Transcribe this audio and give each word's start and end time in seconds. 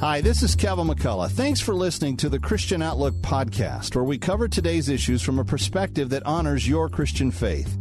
Hi, 0.00 0.22
this 0.22 0.42
is 0.42 0.56
Kevin 0.56 0.86
McCullough. 0.86 1.30
Thanks 1.30 1.60
for 1.60 1.74
listening 1.74 2.16
to 2.16 2.30
the 2.30 2.38
Christian 2.38 2.80
Outlook 2.80 3.12
podcast, 3.16 3.94
where 3.94 4.02
we 4.02 4.16
cover 4.16 4.48
today's 4.48 4.88
issues 4.88 5.20
from 5.20 5.38
a 5.38 5.44
perspective 5.44 6.08
that 6.08 6.24
honors 6.24 6.66
your 6.66 6.88
Christian 6.88 7.30
faith. 7.30 7.76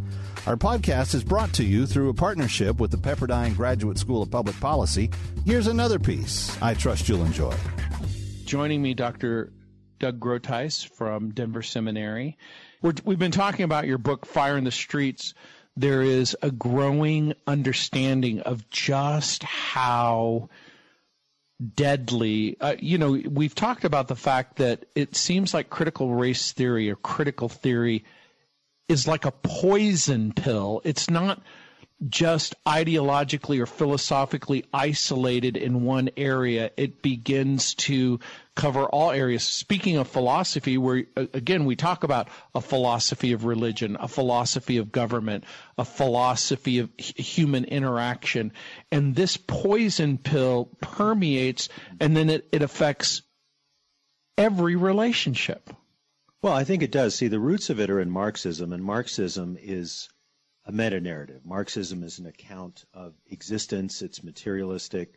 Our 0.45 0.57
podcast 0.57 1.15
is 1.15 1.23
brought 1.23 1.53
to 1.53 1.63
you 1.63 1.85
through 1.85 2.09
a 2.09 2.13
partnership 2.13 2.77
with 2.77 2.91
the 2.91 2.97
Pepperdine 2.97 3.55
Graduate 3.55 3.97
School 3.97 4.21
of 4.21 4.29
Public 4.29 4.59
Policy. 4.59 5.09
Here's 5.45 5.67
another 5.67 5.97
piece 5.97 6.61
I 6.61 6.73
trust 6.73 7.07
you'll 7.07 7.23
enjoy. 7.23 7.55
Joining 8.43 8.81
me, 8.81 8.93
Dr. 8.93 9.53
Doug 9.99 10.19
Groothuis 10.19 10.85
from 10.89 11.29
Denver 11.29 11.61
Seminary. 11.61 12.37
we 12.81 12.89
have 12.89 13.19
been 13.19 13.31
talking 13.31 13.63
about 13.63 13.87
your 13.87 13.97
book, 13.97 14.25
Fire 14.25 14.57
in 14.57 14.65
the 14.65 14.71
Streets. 14.71 15.35
There 15.77 16.01
is 16.01 16.35
a 16.41 16.51
growing 16.51 17.33
understanding 17.47 18.41
of 18.41 18.69
just 18.69 19.43
how 19.43 20.49
deadly. 21.75 22.57
Uh, 22.59 22.75
you 22.79 22.97
know, 22.97 23.11
we've 23.11 23.55
talked 23.55 23.83
about 23.83 24.07
the 24.07 24.15
fact 24.15 24.57
that 24.57 24.85
it 24.95 25.15
seems 25.15 25.53
like 25.53 25.69
critical 25.69 26.13
race 26.13 26.51
theory 26.51 26.89
or 26.89 26.95
critical 26.95 27.49
theory 27.49 28.05
is 28.87 29.07
like 29.07 29.25
a 29.25 29.31
poison 29.31 30.31
pill. 30.33 30.81
It's 30.83 31.09
not 31.09 31.41
just 32.07 32.55
ideologically 32.65 33.59
or 33.59 33.65
philosophically 33.65 34.63
isolated 34.73 35.57
in 35.57 35.83
one 35.83 36.09
area. 36.15 36.71
It 36.77 37.01
begins 37.01 37.73
to 37.75 38.19
cover 38.55 38.85
all 38.85 39.11
areas. 39.11 39.43
Speaking 39.43 39.97
of 39.97 40.07
philosophy, 40.07 40.77
where 40.77 41.03
again 41.15 41.65
we 41.65 41.75
talk 41.75 42.03
about 42.03 42.29
a 42.55 42.61
philosophy 42.61 43.33
of 43.33 43.43
religion, 43.43 43.97
a 43.99 44.07
philosophy 44.07 44.77
of 44.77 44.91
government, 44.91 45.43
a 45.77 45.85
philosophy 45.85 46.79
of 46.79 46.89
human 46.97 47.65
interaction, 47.65 48.53
and 48.91 49.15
this 49.15 49.35
poison 49.35 50.17
pill 50.17 50.69
permeates, 50.81 51.67
and 51.99 52.15
then 52.15 52.29
it, 52.29 52.47
it 52.51 52.61
affects 52.61 53.23
every 54.37 54.77
relationship. 54.77 55.69
Well, 56.41 56.53
I 56.53 56.63
think 56.63 56.81
it 56.81 56.91
does. 56.91 57.15
See, 57.15 57.27
the 57.27 57.39
roots 57.39 57.69
of 57.69 57.81
it 57.81 57.89
are 57.89 57.99
in 57.99 58.09
Marxism, 58.09 58.71
and 58.71 58.81
Marxism 58.81 59.57
is 59.59 60.07
a 60.69 60.71
meta 60.71 61.01
narrative. 61.01 61.43
Marxism 61.43 62.03
is 62.03 62.19
an 62.19 62.27
account 62.27 62.85
of 62.93 63.15
existence, 63.31 64.03
it's 64.03 64.23
materialistic, 64.23 65.15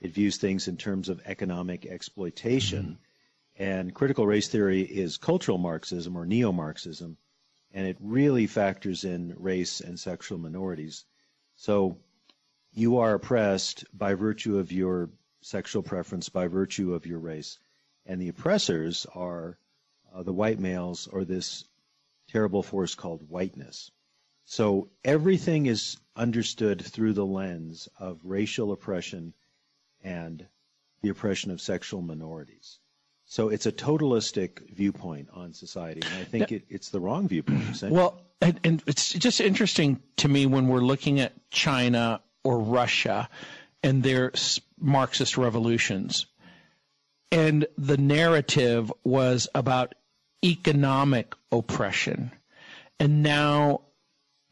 it 0.00 0.10
views 0.12 0.38
things 0.38 0.66
in 0.66 0.78
terms 0.78 1.10
of 1.10 1.20
economic 1.26 1.84
exploitation. 1.84 2.82
Mm-hmm. 3.58 3.62
And 3.62 3.94
critical 3.94 4.26
race 4.26 4.48
theory 4.48 4.80
is 4.80 5.18
cultural 5.18 5.58
Marxism 5.58 6.16
or 6.16 6.24
neo 6.24 6.52
Marxism, 6.52 7.18
and 7.70 7.86
it 7.86 7.98
really 8.00 8.46
factors 8.46 9.04
in 9.04 9.34
race 9.36 9.82
and 9.82 10.00
sexual 10.00 10.38
minorities. 10.38 11.04
So 11.56 11.98
you 12.72 12.96
are 12.96 13.12
oppressed 13.12 13.84
by 13.92 14.14
virtue 14.14 14.58
of 14.58 14.72
your 14.72 15.10
sexual 15.42 15.82
preference, 15.82 16.30
by 16.30 16.46
virtue 16.46 16.94
of 16.94 17.04
your 17.04 17.18
race. 17.18 17.58
And 18.06 18.22
the 18.22 18.28
oppressors 18.28 19.06
are 19.14 19.58
uh, 20.14 20.22
the 20.22 20.32
white 20.32 20.60
males 20.60 21.08
or 21.08 21.26
this 21.26 21.66
terrible 22.26 22.62
force 22.62 22.94
called 22.94 23.28
whiteness. 23.28 23.90
So 24.44 24.88
everything 25.04 25.66
is 25.66 25.96
understood 26.16 26.82
through 26.82 27.14
the 27.14 27.26
lens 27.26 27.88
of 27.98 28.20
racial 28.22 28.72
oppression 28.72 29.34
and 30.02 30.46
the 31.02 31.08
oppression 31.08 31.50
of 31.50 31.60
sexual 31.60 32.02
minorities. 32.02 32.78
So 33.26 33.48
it's 33.48 33.66
a 33.66 33.72
totalistic 33.72 34.70
viewpoint 34.70 35.28
on 35.32 35.54
society, 35.54 36.02
and 36.04 36.14
I 36.20 36.24
think 36.24 36.52
it, 36.52 36.64
it's 36.68 36.90
the 36.90 37.00
wrong 37.00 37.26
viewpoint. 37.26 37.82
Well, 37.82 38.20
and, 38.40 38.60
and 38.64 38.82
it's 38.86 39.12
just 39.12 39.40
interesting 39.40 40.02
to 40.18 40.28
me 40.28 40.46
when 40.46 40.68
we're 40.68 40.80
looking 40.80 41.20
at 41.20 41.32
China 41.50 42.20
or 42.44 42.58
Russia 42.60 43.28
and 43.82 44.02
their 44.02 44.32
Marxist 44.78 45.38
revolutions, 45.38 46.26
and 47.32 47.66
the 47.78 47.96
narrative 47.96 48.92
was 49.04 49.48
about 49.54 49.94
economic 50.44 51.34
oppression, 51.50 52.30
and 53.00 53.22
now 53.22 53.80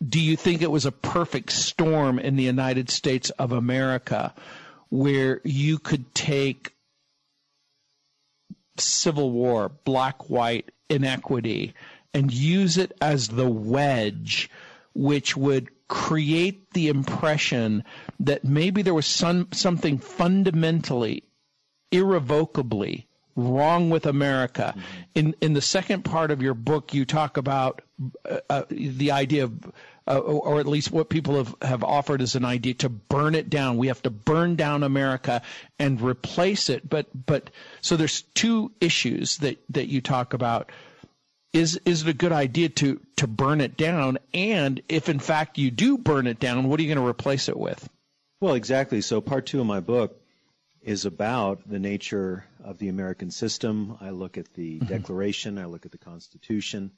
do 0.09 0.21
you 0.21 0.37
think 0.37 0.63
it 0.63 0.71
was 0.71 0.87
a 0.87 0.93
perfect 0.93 1.53
storm 1.53 2.19
in 2.19 2.37
the 2.37 2.43
United 2.43 2.91
States 2.91 3.31
of 3.31 3.53
America 3.53 4.35
where 4.89 5.41
you 5.45 5.79
could 5.79 6.15
take 6.15 6.75
civil 8.79 9.31
war, 9.31 9.71
black 9.85 10.29
white 10.29 10.71
inequity, 10.89 11.75
and 12.15 12.33
use 12.33 12.79
it 12.79 12.93
as 13.01 13.29
the 13.29 13.49
wedge 13.49 14.51
which 14.95 15.37
would 15.37 15.71
create 15.89 16.71
the 16.73 16.89
impression 16.89 17.85
that 18.21 18.45
maybe 18.45 18.83
there 18.83 18.95
was 18.95 19.07
some 19.07 19.49
something 19.53 19.99
fundamentally 19.99 21.23
irrevocably 21.91 23.07
wrong 23.37 23.91
with 23.91 24.07
America. 24.07 24.75
Mm-hmm. 24.77 25.03
In 25.15 25.35
in 25.41 25.53
the 25.55 25.61
second 25.61 26.03
part 26.03 26.31
of 26.31 26.43
your 26.43 26.55
book, 26.55 26.95
you 26.95 27.05
talk 27.05 27.37
about 27.37 27.83
uh, 28.29 28.41
uh, 28.49 28.63
the 28.71 29.13
idea 29.13 29.45
of 29.45 29.73
uh, 30.07 30.19
or 30.19 30.59
at 30.61 30.67
least 30.67 30.91
what 30.91 31.09
people 31.09 31.37
have, 31.37 31.55
have 31.63 31.85
offered 31.85 32.23
as 32.23 32.35
an 32.35 32.45
idea 32.45 32.75
to 32.75 32.89
burn 32.89 33.35
it 33.35 33.49
down. 33.51 33.77
We 33.77 33.89
have 33.89 34.03
to 34.03 34.11
burn 34.11 34.57
down 34.57 34.83
America 34.83 35.43
and 35.79 36.01
replace 36.01 36.69
it. 36.69 36.89
But 36.89 37.07
but 37.27 37.51
so 37.81 37.97
there's 37.97 38.23
two 38.35 38.73
issues 38.81 39.39
that, 39.39 39.63
that 39.71 39.87
you 39.87 40.01
talk 40.01 40.35
about. 40.35 40.71
Is 41.53 41.79
is 41.85 42.03
it 42.03 42.09
a 42.09 42.15
good 42.15 42.33
idea 42.33 42.71
to 42.71 43.01
to 43.17 43.27
burn 43.27 43.61
it 43.61 43.77
down? 43.77 44.19
And 44.33 44.81
if 44.89 45.09
in 45.09 45.19
fact 45.19 45.59
you 45.59 45.71
do 45.71 45.99
burn 45.99 46.27
it 46.27 46.41
down, 46.41 46.69
what 46.69 46.81
are 46.81 46.83
you 46.83 46.89
going 46.89 47.05
to 47.05 47.11
replace 47.11 47.49
it 47.49 47.57
with? 47.57 47.89
Well, 48.41 48.55
exactly. 48.55 49.03
So 49.03 49.21
part 49.21 49.47
two 49.47 49.61
of 49.61 49.67
my 49.67 49.81
book 49.81 50.19
is 50.83 51.05
about 51.05 51.69
the 51.69 51.79
nature 51.79 52.45
of 52.65 52.79
the 52.79 52.89
American 52.89 53.31
system. 53.31 53.97
I 54.01 54.11
look 54.11 54.37
at 54.37 54.53
the 54.55 54.79
mm-hmm. 54.79 54.87
Declaration, 54.87 55.59
I 55.59 55.67
look 55.67 55.87
at 55.87 55.93
the 55.93 55.99
Constitution, 55.99 56.91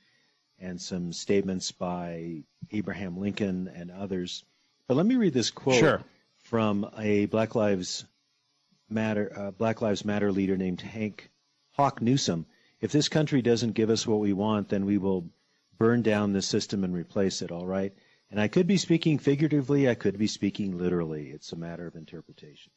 and 0.58 0.80
some 0.80 1.12
statements 1.12 1.72
by 1.72 2.42
Abraham 2.70 3.18
Lincoln 3.18 3.68
and 3.68 3.90
others. 3.90 4.44
But 4.86 4.96
let 4.96 5.06
me 5.06 5.16
read 5.16 5.34
this 5.34 5.50
quote 5.50 5.78
sure. 5.78 6.02
from 6.36 6.90
a 6.96 7.26
Black 7.26 7.54
Lives 7.54 8.04
Matter 8.88 9.32
uh, 9.34 9.50
Black 9.50 9.80
Lives 9.82 10.04
Matter 10.04 10.30
leader 10.30 10.56
named 10.56 10.80
Hank 10.80 11.30
Hawk 11.70 12.02
Newsome. 12.02 12.46
If 12.80 12.92
this 12.92 13.08
country 13.08 13.40
doesn't 13.42 13.72
give 13.72 13.90
us 13.90 14.06
what 14.06 14.20
we 14.20 14.32
want, 14.32 14.68
then 14.68 14.84
we 14.84 14.98
will 14.98 15.28
burn 15.78 16.02
down 16.02 16.32
the 16.32 16.42
system 16.42 16.84
and 16.84 16.94
replace 16.94 17.42
it. 17.42 17.50
All 17.50 17.66
right. 17.66 17.92
And 18.30 18.40
I 18.40 18.48
could 18.48 18.66
be 18.66 18.76
speaking 18.76 19.18
figuratively. 19.18 19.88
I 19.88 19.94
could 19.94 20.18
be 20.18 20.26
speaking 20.26 20.76
literally. 20.76 21.30
It's 21.30 21.52
a 21.52 21.56
matter 21.56 21.86
of 21.86 21.94
interpretation. 21.94 22.72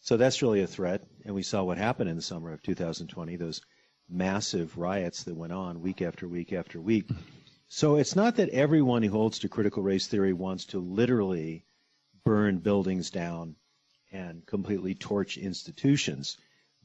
So 0.00 0.16
that's 0.16 0.42
really 0.42 0.62
a 0.62 0.66
threat. 0.66 1.04
And 1.24 1.34
we 1.34 1.42
saw 1.42 1.62
what 1.62 1.78
happened 1.78 2.10
in 2.10 2.16
the 2.16 2.22
summer 2.22 2.52
of 2.52 2.62
2020. 2.62 3.36
Those 3.36 3.60
massive 4.08 4.76
riots 4.76 5.24
that 5.24 5.34
went 5.34 5.52
on 5.52 5.82
week 5.82 6.02
after 6.02 6.28
week 6.28 6.52
after 6.52 6.80
week. 6.80 7.08
So 7.68 7.96
it's 7.96 8.14
not 8.14 8.36
that 8.36 8.50
everyone 8.50 9.02
who 9.02 9.10
holds 9.10 9.40
to 9.40 9.48
critical 9.48 9.82
race 9.82 10.06
theory 10.06 10.32
wants 10.32 10.66
to 10.66 10.78
literally 10.78 11.64
burn 12.24 12.58
buildings 12.58 13.10
down 13.10 13.56
and 14.12 14.46
completely 14.46 14.94
torch 14.94 15.36
institutions, 15.36 16.36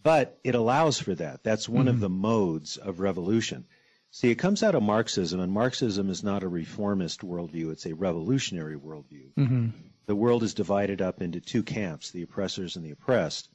but 0.02 0.40
it 0.44 0.56
allows 0.56 1.00
for 1.00 1.13
that. 1.16 1.44
That's 1.44 1.69
one 1.69 1.85
mm-hmm. 1.85 1.90
of 1.90 2.00
the 2.00 2.09
modes 2.09 2.78
of 2.78 3.00
revolution. 3.00 3.66
See, 4.12 4.31
it 4.31 4.36
comes 4.36 4.63
out 4.63 4.74
of 4.74 4.81
Marxism, 4.81 5.40
and 5.40 5.51
Marxism 5.53 6.09
is 6.09 6.24
not 6.24 6.41
a 6.41 6.47
reformist 6.47 7.22
worldview, 7.22 7.72
it's 7.72 7.86
a 7.86 7.94
revolutionary 7.94 8.75
worldview. 8.75 9.34
Mm-hmm. 9.38 9.68
The 10.07 10.16
world 10.16 10.41
is 10.41 10.56
divided 10.56 11.03
up 11.03 11.22
into 11.22 11.40
two 11.40 11.62
camps 11.62 12.09
the 12.09 12.24
oppressors 12.24 12.75
and 12.75 12.84
the 12.84 12.91
oppressed. 12.91 13.50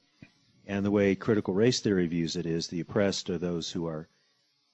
And 0.67 0.85
the 0.85 0.91
way 0.91 1.15
critical 1.15 1.53
race 1.53 1.81
theory 1.81 2.07
views 2.07 2.37
it 2.37 2.47
is 2.47 2.69
the 2.69 2.81
oppressed 2.81 3.29
are 3.29 3.37
those 3.37 3.73
who 3.73 3.87
are 3.87 4.09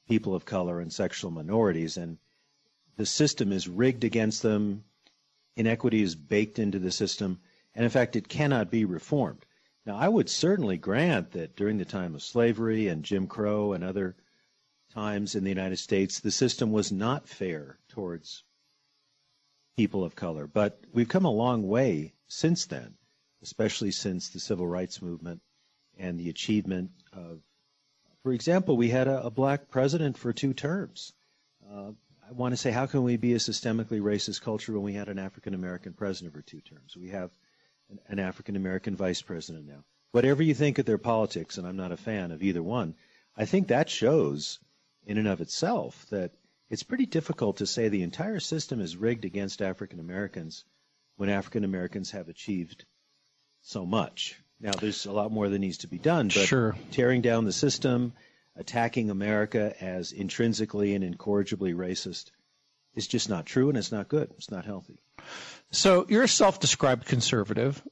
people 0.09 0.37
of 0.37 0.45
color 0.45 0.79
and 0.79 0.93
sexual 0.93 1.33
minorities, 1.33 1.97
and 1.97 2.19
the 2.97 3.07
system 3.07 3.51
is 3.51 3.67
rigged 3.67 4.05
against 4.05 4.43
them. 4.43 4.85
Inequity 5.57 6.03
is 6.03 6.15
baked 6.15 6.61
into 6.61 6.79
the 6.79 6.93
system, 6.93 7.41
and 7.75 7.85
in 7.85 7.91
fact, 7.91 8.15
it 8.15 8.29
cannot 8.29 8.71
be 8.71 8.85
reformed. 8.85 9.45
Now, 9.85 9.97
I 9.97 10.09
would 10.09 10.29
certainly 10.29 10.77
grant 10.77 11.33
that 11.33 11.57
during 11.57 11.79
the 11.79 11.85
time 11.85 12.15
of 12.15 12.23
slavery 12.23 12.87
and 12.87 13.05
Jim 13.05 13.27
Crow 13.27 13.73
and 13.73 13.83
other 13.83 14.15
times 14.93 15.35
in 15.35 15.43
the 15.43 15.51
United 15.51 15.79
States, 15.79 16.21
the 16.21 16.31
system 16.31 16.71
was 16.71 16.93
not 16.93 17.29
fair 17.29 17.81
towards 17.89 18.45
people 19.77 20.05
of 20.05 20.15
color. 20.15 20.47
But 20.47 20.85
we've 20.93 21.09
come 21.09 21.25
a 21.25 21.33
long 21.33 21.67
way 21.67 22.15
since 22.29 22.67
then, 22.67 22.95
especially 23.43 23.91
since 23.91 24.29
the 24.29 24.39
civil 24.39 24.69
rights 24.69 25.03
movement 25.03 25.41
and 26.01 26.19
the 26.19 26.31
achievement 26.31 26.91
of, 27.13 27.41
for 28.23 28.33
example, 28.33 28.77
we 28.77 28.89
had 28.89 29.07
a, 29.07 29.27
a 29.27 29.31
black 29.31 29.69
president 29.71 30.17
for 30.17 30.33
two 30.33 30.55
terms. 30.55 31.13
Uh, 31.71 31.91
I 32.29 32.33
want 32.33 32.53
to 32.53 32.57
say, 32.57 32.71
how 32.71 32.87
can 32.87 33.03
we 33.03 33.17
be 33.17 33.35
a 33.35 33.39
systemically 33.39 34.01
racist 34.01 34.43
culture 34.43 34.73
when 34.73 34.83
we 34.83 34.95
had 34.95 35.09
an 35.09 35.19
African 35.19 35.53
American 35.53 35.93
president 35.93 36.35
for 36.35 36.43
two 36.43 36.61
terms? 36.61 36.97
We 36.97 37.11
have 37.11 37.31
an, 37.91 37.99
an 38.09 38.19
African 38.19 38.57
American 38.57 38.97
vice 38.97 39.21
president 39.21 39.67
now. 39.67 39.85
Whatever 40.13 40.43
you 40.43 40.55
think 40.55 40.79
of 40.79 40.87
their 40.87 40.99
politics, 40.99 41.59
and 41.59 41.67
I'm 41.67 41.77
not 41.77 41.93
a 41.93 41.97
fan 41.97 42.33
of 42.33 42.43
either 42.43 42.63
one, 42.63 42.95
I 43.37 43.45
think 43.45 43.69
that 43.69 43.91
shows 43.91 44.59
in 45.07 45.19
and 45.19 45.29
of 45.29 45.41
itself 45.41 46.07
that 46.11 46.33
it's 46.69 46.83
pretty 46.83 47.07
difficult 47.07 47.59
to 47.59 47.67
say 47.67 47.89
the 47.89 48.03
entire 48.03 48.41
system 48.41 48.81
is 48.81 48.97
rigged 48.97 49.25
against 49.25 49.61
African 49.61 50.01
Americans 50.01 50.65
when 51.17 51.29
African 51.29 51.65
Americans 51.65 52.13
have 52.13 52.29
achieved 52.29 52.85
so 53.63 53.85
much 53.85 54.41
Now, 54.61 54.73
there's 54.73 55.07
a 55.07 55.13
lot 55.13 55.33
more 55.33 55.49
that 55.49 55.59
needs 55.59 55.79
to 55.79 55.89
be 55.89 55.99
done, 55.99 56.29
but 56.29 56.47
Sure. 56.47 56.77
tearing 56.91 57.23
down 57.23 57.45
the 57.47 57.53
system, 57.53 58.13
attacking 58.57 59.09
America 59.09 59.75
as 59.81 60.13
intrinsically 60.13 60.95
and 60.95 61.03
incorrigibly 61.03 61.73
racist 61.73 62.31
is 62.95 63.07
just 63.07 63.29
not 63.29 63.47
true 63.47 63.69
and 63.69 63.79
it's 63.79 63.93
not 63.93 64.09
good. 64.09 64.31
It's 64.37 64.51
not 64.51 64.67
healthy. 64.67 64.99
So 65.71 66.07
you're 66.09 66.25
a 66.25 66.29
self-described 66.29 67.07
conservative. 67.07 67.83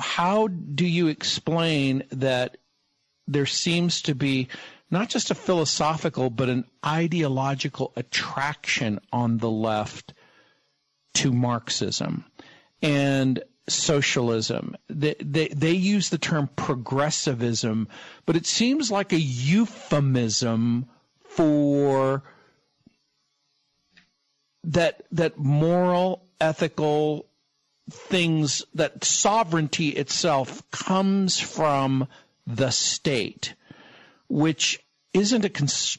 How 0.00 0.48
do 0.48 0.86
you 0.86 1.08
explain 1.08 2.04
that 2.10 2.58
there 3.26 3.46
seems 3.46 4.02
to 4.02 4.14
be 4.14 4.48
not 4.90 5.08
just 5.08 5.30
a 5.30 5.34
philosophical 5.34 6.30
but 6.30 6.48
an 6.48 6.64
ideological 6.84 7.92
attraction 7.96 9.00
on 9.12 9.38
the 9.38 9.50
left 9.50 10.14
to 11.14 11.32
Marxism 11.32 12.24
and 12.82 13.42
socialism? 13.68 14.76
They, 14.88 15.14
they, 15.20 15.48
they 15.48 15.72
use 15.72 16.10
the 16.10 16.18
term 16.18 16.48
progressivism, 16.56 17.88
but 18.24 18.36
it 18.36 18.46
seems 18.46 18.90
like 18.90 19.12
a 19.12 19.20
euphemism 19.20 20.86
for 21.24 22.22
that 24.64 25.02
that 25.12 25.38
moral, 25.38 26.24
ethical 26.40 27.26
things 27.90 28.64
that 28.74 29.04
sovereignty 29.04 29.90
itself 29.90 30.68
comes 30.70 31.38
from 31.38 32.08
the 32.46 32.70
state, 32.70 33.54
which 34.28 34.84
isn't 35.14 35.44
a 35.44 35.48
cons- 35.48 35.98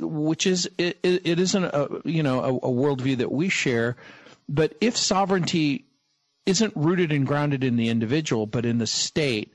which 0.00 0.46
is 0.46 0.68
it, 0.78 0.98
it 1.02 1.38
isn't 1.38 1.64
a 1.64 2.00
you 2.04 2.22
know 2.22 2.40
a, 2.40 2.56
a 2.56 2.72
worldview 2.72 3.18
that 3.18 3.30
we 3.30 3.48
share, 3.48 3.96
but 4.48 4.74
if 4.80 4.96
sovereignty 4.96 5.84
isn't 6.46 6.76
rooted 6.76 7.12
and 7.12 7.26
grounded 7.26 7.64
in 7.64 7.76
the 7.76 7.88
individual 7.88 8.46
but 8.46 8.66
in 8.66 8.78
the 8.78 8.86
state, 8.86 9.52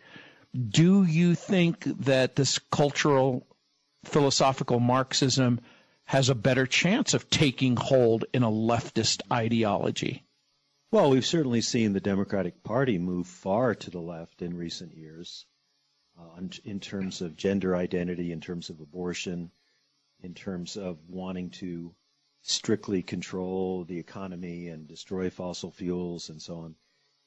do 0.69 1.03
you 1.03 1.35
think 1.35 1.83
that 1.83 2.35
this 2.35 2.59
cultural 2.71 3.45
philosophical 4.05 4.79
Marxism 4.79 5.59
has 6.05 6.29
a 6.29 6.35
better 6.35 6.65
chance 6.65 7.13
of 7.13 7.29
taking 7.29 7.75
hold 7.75 8.25
in 8.33 8.43
a 8.43 8.49
leftist 8.49 9.21
ideology? 9.31 10.23
Well, 10.89 11.09
we've 11.09 11.25
certainly 11.25 11.61
seen 11.61 11.91
the 11.91 11.99
Democratic 11.99 12.63
Party 12.63 12.97
move 12.97 13.27
far 13.27 13.75
to 13.75 13.89
the 13.89 13.99
left 13.99 14.41
in 14.41 14.55
recent 14.55 14.95
years 14.95 15.45
uh, 16.17 16.41
in 16.63 16.79
terms 16.79 17.21
of 17.21 17.35
gender 17.35 17.75
identity, 17.75 18.31
in 18.31 18.39
terms 18.39 18.69
of 18.69 18.79
abortion, 18.79 19.51
in 20.23 20.33
terms 20.33 20.77
of 20.77 20.97
wanting 21.09 21.49
to 21.49 21.93
strictly 22.49 23.03
control 23.03 23.83
the 23.83 23.99
economy 23.99 24.69
and 24.69 24.87
destroy 24.87 25.29
fossil 25.29 25.69
fuels 25.69 26.29
and 26.29 26.41
so 26.41 26.59
on. 26.59 26.75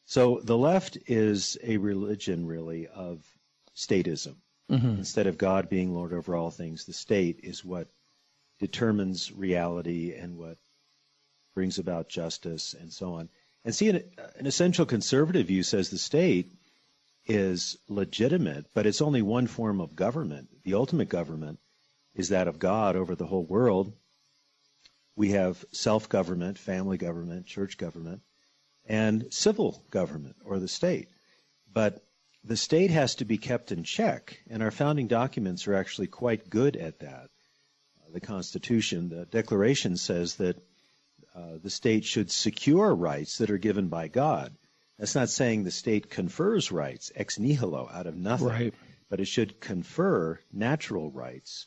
So 0.06 0.40
the 0.42 0.56
left 0.56 0.96
is 1.06 1.58
a 1.62 1.76
religion, 1.76 2.46
really, 2.46 2.88
of 2.88 3.22
statism. 3.76 4.36
Mm-hmm. 4.70 4.98
Instead 4.98 5.26
of 5.26 5.36
God 5.36 5.68
being 5.68 5.94
Lord 5.94 6.12
over 6.12 6.34
all 6.34 6.50
things, 6.50 6.84
the 6.84 6.92
state 6.92 7.40
is 7.42 7.64
what 7.64 7.88
determines 8.60 9.30
reality 9.30 10.14
and 10.14 10.38
what 10.38 10.56
brings 11.54 11.78
about 11.78 12.08
justice 12.08 12.74
and 12.74 12.90
so 12.92 13.14
on. 13.14 13.28
And 13.64 13.74
see, 13.74 13.90
an, 13.90 14.02
an 14.38 14.46
essential 14.46 14.86
conservative 14.86 15.48
view 15.48 15.62
says 15.62 15.90
the 15.90 15.98
state 15.98 16.50
is 17.26 17.76
legitimate, 17.88 18.66
but 18.72 18.86
it's 18.86 19.02
only 19.02 19.22
one 19.22 19.46
form 19.46 19.80
of 19.80 19.94
government. 19.94 20.48
The 20.64 20.74
ultimate 20.74 21.10
government 21.10 21.58
is 22.14 22.30
that 22.30 22.48
of 22.48 22.58
God 22.58 22.96
over 22.96 23.14
the 23.14 23.26
whole 23.26 23.44
world. 23.44 23.92
We 25.16 25.30
have 25.32 25.64
self 25.72 26.08
government, 26.08 26.58
family 26.58 26.96
government, 26.98 27.46
church 27.46 27.76
government, 27.78 28.22
and 28.86 29.26
civil 29.32 29.82
government 29.90 30.36
or 30.44 30.58
the 30.58 30.68
state. 30.68 31.08
But 31.72 32.02
the 32.42 32.56
state 32.56 32.90
has 32.90 33.16
to 33.16 33.24
be 33.24 33.36
kept 33.38 33.70
in 33.70 33.84
check, 33.84 34.40
and 34.48 34.62
our 34.62 34.70
founding 34.70 35.08
documents 35.08 35.68
are 35.68 35.74
actually 35.74 36.06
quite 36.06 36.48
good 36.48 36.76
at 36.76 37.00
that. 37.00 37.28
Uh, 38.00 38.12
the 38.12 38.20
Constitution, 38.20 39.08
the 39.10 39.26
Declaration 39.26 39.96
says 39.96 40.36
that 40.36 40.56
uh, 41.34 41.58
the 41.62 41.70
state 41.70 42.04
should 42.04 42.30
secure 42.30 42.94
rights 42.94 43.38
that 43.38 43.50
are 43.50 43.58
given 43.58 43.88
by 43.88 44.08
God. 44.08 44.54
That's 44.98 45.14
not 45.14 45.28
saying 45.30 45.64
the 45.64 45.70
state 45.70 46.10
confers 46.10 46.72
rights 46.72 47.12
ex 47.14 47.38
nihilo 47.38 47.88
out 47.92 48.06
of 48.06 48.16
nothing, 48.16 48.46
Right. 48.48 48.74
but 49.08 49.20
it 49.20 49.26
should 49.26 49.60
confer 49.60 50.40
natural 50.52 51.10
rights 51.10 51.66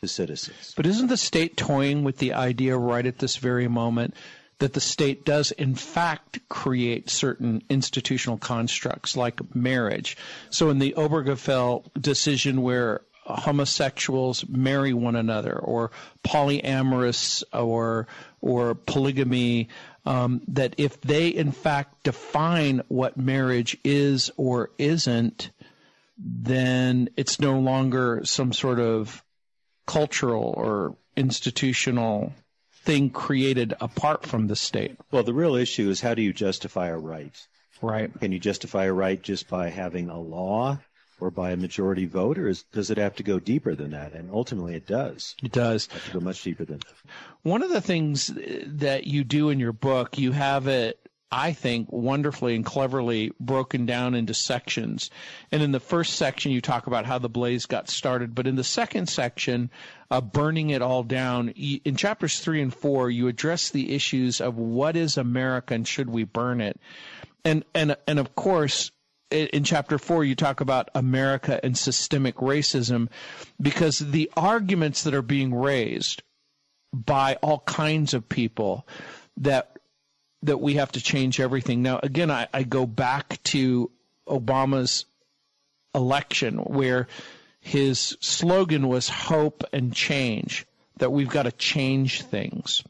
to 0.00 0.08
citizens. 0.08 0.74
But 0.76 0.86
isn't 0.86 1.08
the 1.08 1.16
state 1.16 1.56
toying 1.56 2.04
with 2.04 2.18
the 2.18 2.32
idea 2.32 2.76
right 2.76 3.06
at 3.06 3.18
this 3.18 3.36
very 3.36 3.68
moment 3.68 4.14
that 4.58 4.72
the 4.72 4.80
state 4.80 5.24
does, 5.24 5.52
in 5.52 5.74
fact, 5.74 6.40
create 6.48 7.10
certain 7.10 7.62
institutional 7.68 8.38
constructs 8.38 9.16
like 9.16 9.54
marriage? 9.54 10.16
So, 10.50 10.70
in 10.70 10.78
the 10.78 10.94
Obergefell 10.96 11.84
decision, 12.00 12.62
where 12.62 13.02
homosexuals 13.24 14.48
marry 14.48 14.92
one 14.92 15.16
another, 15.16 15.58
or 15.58 15.90
polyamorous, 16.24 17.42
or 17.52 18.06
or 18.40 18.74
polygamy, 18.74 19.68
um, 20.04 20.40
that 20.48 20.74
if 20.78 21.00
they 21.00 21.28
in 21.28 21.52
fact 21.52 22.04
define 22.04 22.82
what 22.88 23.16
marriage 23.16 23.76
is 23.84 24.30
or 24.36 24.70
isn't, 24.78 25.50
then 26.18 27.08
it's 27.16 27.40
no 27.40 27.58
longer 27.58 28.20
some 28.24 28.52
sort 28.52 28.78
of 28.78 29.22
cultural 29.86 30.54
or 30.56 30.96
institutional 31.16 32.32
thing 32.72 33.10
created 33.10 33.74
apart 33.80 34.24
from 34.24 34.46
the 34.46 34.56
state. 34.56 34.96
Well, 35.10 35.22
the 35.22 35.34
real 35.34 35.56
issue 35.56 35.90
is 35.90 36.00
how 36.00 36.14
do 36.14 36.22
you 36.22 36.32
justify 36.32 36.88
a 36.88 36.98
right? 36.98 37.34
Right. 37.82 38.10
Can 38.20 38.32
you 38.32 38.38
justify 38.38 38.84
a 38.84 38.92
right 38.92 39.20
just 39.20 39.48
by 39.48 39.70
having 39.70 40.08
a 40.08 40.20
law 40.20 40.78
or 41.18 41.30
by 41.30 41.50
a 41.50 41.56
majority 41.56 42.04
vote, 42.04 42.38
or 42.38 42.48
is, 42.48 42.62
does 42.72 42.90
it 42.90 42.98
have 42.98 43.16
to 43.16 43.22
go 43.22 43.38
deeper 43.38 43.74
than 43.74 43.90
that? 43.92 44.12
And 44.12 44.30
ultimately, 44.30 44.74
it 44.74 44.86
does. 44.86 45.34
It 45.42 45.52
does. 45.52 45.86
have 45.86 46.04
to 46.06 46.12
go 46.12 46.20
much 46.20 46.42
deeper 46.42 46.64
than 46.64 46.78
that. 46.78 47.12
One 47.42 47.62
of 47.62 47.70
the 47.70 47.80
things 47.80 48.32
that 48.36 49.06
you 49.06 49.24
do 49.24 49.48
in 49.48 49.58
your 49.58 49.72
book, 49.72 50.18
you 50.18 50.32
have 50.32 50.66
it, 50.66 50.98
I 51.30 51.52
think, 51.52 51.90
wonderfully 51.90 52.54
and 52.54 52.64
cleverly 52.64 53.32
broken 53.40 53.84
down 53.84 54.14
into 54.14 54.32
sections. 54.32 55.10
And 55.50 55.60
in 55.62 55.72
the 55.72 55.80
first 55.80 56.14
section, 56.14 56.52
you 56.52 56.60
talk 56.60 56.86
about 56.86 57.04
how 57.04 57.18
the 57.18 57.28
blaze 57.28 57.66
got 57.66 57.88
started. 57.88 58.34
But 58.34 58.46
in 58.46 58.54
the 58.54 58.62
second 58.64 59.08
section, 59.08 59.70
uh, 60.10 60.20
burning 60.20 60.70
it 60.70 60.82
all 60.82 61.02
down, 61.02 61.48
in 61.48 61.96
chapters 61.96 62.38
three 62.38 62.62
and 62.62 62.72
four, 62.72 63.10
you 63.10 63.26
address 63.26 63.70
the 63.70 63.92
issues 63.92 64.40
of 64.40 64.56
what 64.56 64.96
is 64.96 65.16
America 65.16 65.74
and 65.74 65.86
should 65.86 66.10
we 66.10 66.22
burn 66.22 66.60
it? 66.60 66.80
And, 67.44 67.64
and, 67.74 67.96
and 68.06 68.20
of 68.20 68.34
course, 68.36 68.92
in 69.30 69.64
chapter 69.64 69.98
four, 69.98 70.24
you 70.24 70.36
talk 70.36 70.60
about 70.60 70.90
America 70.94 71.58
and 71.64 71.76
systemic 71.76 72.36
racism 72.36 73.08
because 73.60 73.98
the 73.98 74.30
arguments 74.36 75.02
that 75.02 75.14
are 75.14 75.22
being 75.22 75.52
raised 75.52 76.22
by 76.92 77.34
all 77.42 77.60
kinds 77.66 78.14
of 78.14 78.28
people 78.28 78.86
that 79.38 79.75
that 80.46 80.58
we 80.58 80.74
have 80.74 80.92
to 80.92 81.00
change 81.00 81.38
everything. 81.40 81.82
Now, 81.82 82.00
again, 82.02 82.30
I, 82.30 82.48
I 82.52 82.62
go 82.62 82.86
back 82.86 83.42
to 83.44 83.90
Obama's 84.26 85.04
election 85.94 86.58
where 86.58 87.08
his 87.60 88.16
slogan 88.20 88.88
was 88.88 89.08
hope 89.08 89.64
and 89.72 89.92
change, 89.92 90.66
that 90.98 91.10
we've 91.10 91.28
got 91.28 91.44
to 91.44 91.52
change 91.52 92.22
things. 92.22 92.82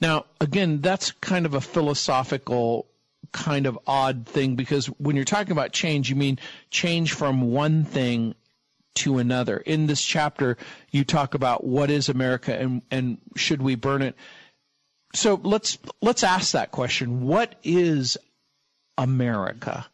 Now, 0.00 0.26
again, 0.40 0.80
that's 0.80 1.12
kind 1.12 1.46
of 1.46 1.54
a 1.54 1.60
philosophical, 1.60 2.86
kind 3.32 3.66
of 3.66 3.78
odd 3.86 4.26
thing 4.26 4.54
because 4.54 4.86
when 4.86 5.16
you're 5.16 5.24
talking 5.24 5.52
about 5.52 5.72
change, 5.72 6.10
you 6.10 6.16
mean 6.16 6.38
change 6.70 7.12
from 7.12 7.52
one 7.52 7.84
thing 7.84 8.34
to 8.96 9.18
another. 9.18 9.58
In 9.58 9.86
this 9.86 10.02
chapter, 10.02 10.56
you 10.90 11.04
talk 11.04 11.34
about 11.34 11.64
what 11.64 11.90
is 11.90 12.08
America 12.08 12.54
and, 12.54 12.82
and 12.90 13.18
should 13.36 13.62
we 13.62 13.74
burn 13.74 14.02
it. 14.02 14.16
So 15.18 15.40
let's 15.42 15.78
let's 16.00 16.22
ask 16.22 16.52
that 16.52 16.70
question. 16.70 17.22
What 17.26 17.56
is 17.64 18.16
America? 18.96 19.84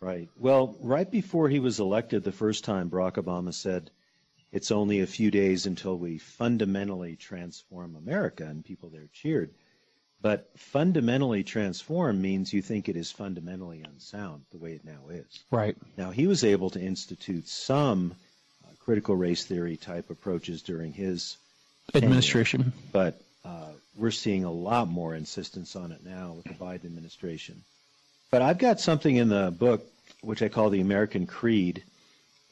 Right. 0.00 0.30
Well, 0.38 0.74
right 0.80 1.10
before 1.10 1.50
he 1.50 1.60
was 1.60 1.78
elected 1.78 2.24
the 2.24 2.32
first 2.32 2.64
time, 2.64 2.88
Barack 2.88 3.22
Obama 3.22 3.52
said, 3.52 3.90
It's 4.52 4.70
only 4.70 5.00
a 5.00 5.06
few 5.06 5.30
days 5.30 5.66
until 5.66 5.98
we 5.98 6.16
fundamentally 6.16 7.16
transform 7.16 7.96
America, 7.96 8.44
and 8.44 8.64
people 8.64 8.88
there 8.88 9.10
cheered. 9.12 9.50
But 10.22 10.48
fundamentally 10.56 11.44
transform 11.44 12.22
means 12.22 12.54
you 12.54 12.62
think 12.62 12.88
it 12.88 12.96
is 12.96 13.12
fundamentally 13.12 13.82
unsound, 13.82 14.46
the 14.52 14.58
way 14.58 14.72
it 14.72 14.86
now 14.86 15.10
is. 15.10 15.44
Right. 15.50 15.76
Now, 15.98 16.12
he 16.12 16.26
was 16.26 16.44
able 16.44 16.70
to 16.70 16.80
institute 16.80 17.46
some 17.46 18.14
uh, 18.64 18.70
critical 18.78 19.16
race 19.16 19.44
theory 19.44 19.76
type 19.76 20.08
approaches 20.08 20.62
during 20.62 20.94
his 20.94 21.36
Administration. 21.94 22.72
but 22.90 23.20
uh, 23.46 23.68
we're 23.96 24.10
seeing 24.10 24.44
a 24.44 24.50
lot 24.52 24.88
more 24.88 25.14
insistence 25.14 25.76
on 25.76 25.92
it 25.92 26.04
now 26.04 26.32
with 26.36 26.44
the 26.44 26.64
Biden 26.64 26.84
administration. 26.86 27.62
But 28.30 28.42
I've 28.42 28.58
got 28.58 28.80
something 28.80 29.14
in 29.16 29.28
the 29.28 29.54
book 29.56 29.86
which 30.20 30.42
I 30.42 30.48
call 30.48 30.70
the 30.70 30.80
American 30.80 31.26
Creed, 31.26 31.82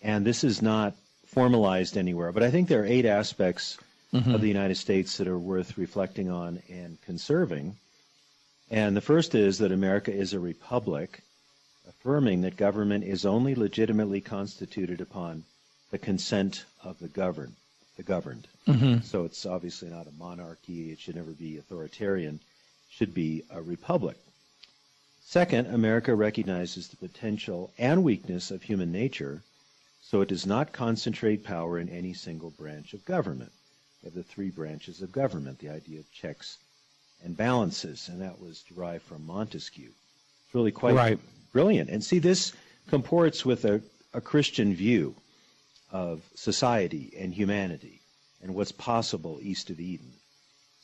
and 0.02 0.24
this 0.24 0.44
is 0.44 0.62
not 0.62 0.94
formalized 1.26 1.96
anywhere, 1.96 2.30
but 2.32 2.42
I 2.44 2.50
think 2.50 2.68
there 2.68 2.82
are 2.82 2.86
eight 2.86 3.06
aspects 3.06 3.76
of 4.12 4.40
the 4.40 4.46
United 4.48 4.76
States 4.76 5.16
that 5.16 5.26
are 5.26 5.38
worth 5.38 5.76
reflecting 5.76 6.30
on 6.30 6.62
and 6.70 7.00
conserving. 7.02 7.76
And 8.70 8.96
the 8.96 9.00
first 9.00 9.34
is 9.34 9.58
that 9.58 9.72
America 9.72 10.12
is 10.12 10.32
a 10.32 10.38
republic. 10.38 11.20
affirming 11.88 12.42
that 12.42 12.56
government 12.56 13.04
is 13.04 13.26
only 13.26 13.54
legitimately 13.54 14.20
constituted 14.20 15.00
upon 15.00 15.44
the 15.90 15.98
consent 15.98 16.64
of 16.82 16.98
the 16.98 17.08
governed. 17.08 17.54
The 17.96 18.02
governed. 18.02 18.48
Mm-hmm. 18.66 19.00
So 19.02 19.24
it's 19.24 19.46
obviously 19.46 19.88
not 19.88 20.06
a 20.08 20.12
monarchy. 20.18 20.90
It 20.90 20.98
should 20.98 21.14
never 21.16 21.30
be 21.30 21.58
authoritarian. 21.58 22.34
It 22.36 22.40
should 22.94 23.14
be 23.14 23.44
a 23.50 23.62
republic. 23.62 24.16
Second, 25.26 25.68
America 25.68 26.14
recognizes 26.14 26.88
the 26.88 26.96
potential 26.96 27.72
and 27.78 28.02
weakness 28.04 28.50
of 28.50 28.62
human 28.62 28.90
nature, 28.92 29.42
so 30.02 30.20
it 30.20 30.28
does 30.28 30.44
not 30.44 30.72
concentrate 30.72 31.44
power 31.44 31.78
in 31.78 31.88
any 31.88 32.12
single 32.14 32.50
branch 32.50 32.94
of 32.94 33.04
government. 33.04 33.52
We 34.02 34.06
have 34.08 34.14
the 34.14 34.22
three 34.22 34.50
branches 34.50 35.00
of 35.00 35.12
government, 35.12 35.60
the 35.60 35.70
idea 35.70 36.00
of 36.00 36.12
checks 36.12 36.58
and 37.24 37.36
balances, 37.36 38.08
and 38.08 38.20
that 38.20 38.38
was 38.40 38.62
derived 38.62 39.04
from 39.04 39.24
Montesquieu. 39.26 39.88
It's 40.46 40.54
really 40.54 40.72
quite 40.72 40.94
Right. 40.94 41.18
brilliant. 41.52 41.88
And 41.90 42.04
see, 42.04 42.18
this 42.18 42.52
comports 42.88 43.44
with 43.46 43.64
a, 43.64 43.80
a 44.12 44.20
Christian 44.20 44.74
view 44.74 45.14
of 45.94 46.20
society 46.34 47.14
and 47.16 47.32
humanity 47.32 48.00
and 48.42 48.52
what's 48.52 48.72
possible 48.72 49.38
east 49.40 49.70
of 49.70 49.78
Eden. 49.78 50.12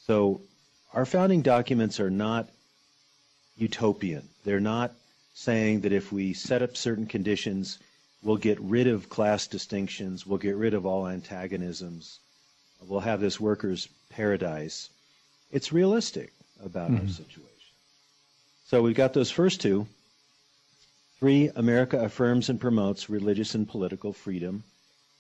So 0.07 0.41
our 0.95 1.05
founding 1.05 1.43
documents 1.43 1.99
are 1.99 2.11
not 2.11 2.49
utopian. 3.57 4.29
They're 4.45 4.61
not 4.61 4.93
saying 5.35 5.81
that 5.81 5.93
if 5.93 6.13
we 6.13 6.33
set 6.33 6.63
up 6.63 6.77
certain 6.77 7.07
conditions, 7.07 7.81
we'll 8.23 8.37
get 8.37 8.61
rid 8.61 8.87
of 8.87 9.09
class 9.09 9.49
distinctions, 9.49 10.25
we'll 10.25 10.39
get 10.39 10.55
rid 10.55 10.75
of 10.75 10.87
all 10.87 11.09
antagonisms, 11.09 12.21
we'll 12.81 13.01
have 13.01 13.21
this 13.21 13.41
workers' 13.41 13.89
paradise. 14.11 14.91
It's 15.51 15.73
realistic 15.73 16.33
about 16.65 16.91
our 16.91 16.99
mm-hmm. 16.99 17.09
situation. 17.09 17.47
So 18.67 18.81
we've 18.81 18.95
got 18.95 19.13
those 19.13 19.33
first 19.33 19.61
two. 19.61 19.89
Three, 21.19 21.51
America 21.57 21.99
affirms 21.99 22.49
and 22.49 22.61
promotes 22.61 23.11
religious 23.11 23.57
and 23.57 23.69
political 23.69 24.13
freedom, 24.13 24.63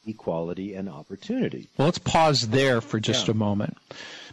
equality, 0.07 0.75
and 0.75 0.89
opportunity. 0.89 1.69
Well, 1.77 1.87
let's 1.87 1.99
pause 1.99 2.49
there 2.49 2.81
for 2.81 2.99
just 3.01 3.27
Yeah. 3.29 3.33
a 3.33 3.35
moment. 3.35 3.77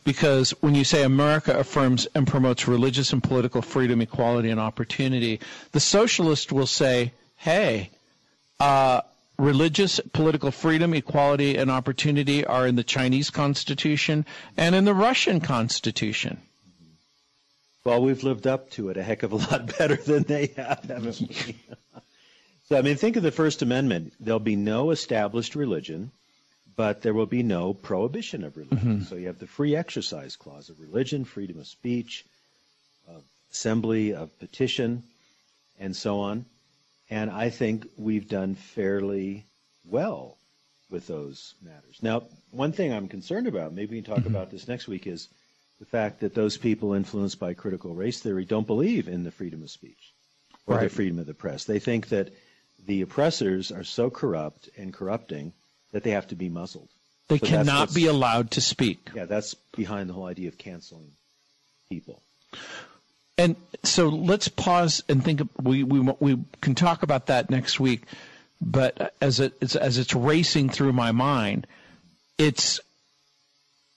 Because 0.04 0.52
when 0.62 0.74
you 0.76 0.84
say 0.86 1.04
America 1.04 1.58
affirms 1.58 2.08
and 2.16 2.26
promotes 2.26 2.68
religious 2.68 3.12
and 3.12 3.22
political 3.22 3.62
freedom, 3.62 4.02
equality, 4.02 4.50
and 4.50 4.60
opportunity, 4.60 5.40
the 5.74 5.80
socialist 5.82 6.52
will 6.54 6.68
say, 6.68 7.12
hey, 7.36 7.90
uh, 8.60 9.02
religious, 9.38 10.00
political 10.14 10.50
freedom, 10.52 10.94
equality, 10.94 11.58
and 11.58 11.70
opportunity 11.70 12.46
are 12.46 12.66
in 12.66 12.76
the 12.76 12.84
Chinese 12.84 13.30
Constitution 13.30 14.26
and 14.56 14.74
in 14.76 14.86
the 14.86 14.94
Russian 14.94 15.42
Constitution. 15.42 16.40
Well, 17.84 18.02
we've 18.02 18.24
lived 18.24 18.48
up 18.48 18.70
to 18.72 18.90
it 18.90 18.98
a 18.98 19.04
heck 19.04 19.24
of 19.24 19.32
a 19.34 19.36
lot 19.38 19.78
better 19.78 19.96
than 19.98 20.24
they 20.24 20.48
have, 20.58 20.84
haven't 20.88 21.20
we? 21.22 21.56
so, 22.70 22.78
I 22.78 22.82
mean, 22.82 22.98
think 22.98 23.16
of 23.16 23.24
the 23.24 23.32
First 23.32 23.62
Amendment. 23.62 24.14
There'll 24.20 24.40
be 24.40 24.56
no 24.56 24.92
established 24.92 25.56
religion, 25.56 26.12
but 26.76 27.02
there 27.02 27.14
will 27.14 27.26
be 27.26 27.44
no 27.44 27.74
prohibition 27.74 28.44
of 28.44 28.58
religion. 28.58 29.00
Mm-hmm. 29.00 29.04
So 29.04 29.16
you 29.16 29.28
have 29.28 29.40
the 29.40 29.48
free 29.48 29.76
exercise 29.76 30.36
clause 30.36 30.70
of 30.70 30.80
religion, 30.80 31.26
freedom 31.26 31.60
of 31.60 31.68
speech, 31.68 32.26
of 33.08 33.24
assembly, 33.52 34.14
of 34.14 34.38
petition, 34.40 35.04
and 35.80 35.96
so 35.96 36.20
on. 36.20 36.46
And 37.10 37.32
I 37.32 37.50
think 37.50 37.88
we've 37.98 38.28
done 38.28 38.56
fairly 38.56 39.46
well 39.86 40.38
with 40.90 41.08
those 41.08 41.56
matters. 41.64 42.00
Now, 42.02 42.24
one 42.52 42.74
thing 42.74 42.94
I'm 42.94 43.08
concerned 43.08 43.48
about, 43.48 43.74
maybe 43.74 43.96
we 43.96 44.02
can 44.02 44.14
talk 44.14 44.24
mm-hmm. 44.24 44.36
about 44.36 44.52
this 44.52 44.68
next 44.68 44.88
week, 44.88 45.08
is 45.08 45.30
the 45.80 45.86
fact 45.86 46.20
that 46.20 46.36
those 46.36 46.58
people 46.58 46.94
influenced 46.94 47.40
by 47.40 47.54
critical 47.54 47.94
race 47.94 48.20
theory 48.20 48.46
don't 48.46 48.68
believe 48.68 49.08
in 49.08 49.24
the 49.24 49.32
freedom 49.32 49.64
of 49.64 49.70
speech 49.70 50.14
or 50.66 50.80
the 50.80 50.90
freedom 50.90 51.18
of 51.20 51.26
the 51.26 51.34
press. 51.34 51.64
They 51.64 51.80
think 51.80 52.10
that 52.10 52.34
the 52.86 53.02
oppressors 53.02 53.72
are 53.72 53.84
so 53.84 54.10
corrupt 54.10 54.70
and 54.78 54.94
corrupting 54.94 55.54
that 55.92 56.04
they 56.04 56.12
have 56.12 56.28
to 56.28 56.36
be 56.36 56.50
muzzled. 56.50 56.90
They 57.28 57.40
So 57.40 57.46
cannot 57.46 57.94
be 57.94 58.06
allowed 58.06 58.52
to 58.52 58.62
speak. 58.62 59.10
Yeah, 59.14 59.26
that's 59.26 59.54
behind 59.76 60.10
the 60.10 60.14
whole 60.14 60.26
idea 60.26 60.48
of 60.48 60.58
canceling 60.58 61.12
people. 61.90 62.22
And 63.38 63.56
so 63.84 64.08
let's 64.08 64.48
pause 64.48 65.04
and 65.10 65.24
think. 65.24 65.42
Of, 65.42 65.50
we 65.62 65.84
we 65.84 66.00
we 66.20 66.40
can 66.62 66.74
talk 66.74 67.04
about 67.04 67.28
that 67.28 67.50
next 67.50 67.80
week. 67.80 68.04
But 68.60 69.14
as 69.22 69.40
it 69.40 69.54
it's, 69.62 69.76
as 69.76 69.98
it's 69.98 70.16
racing 70.16 70.70
through 70.70 70.94
my 70.94 71.12
mind, 71.12 71.68
it's 72.38 72.80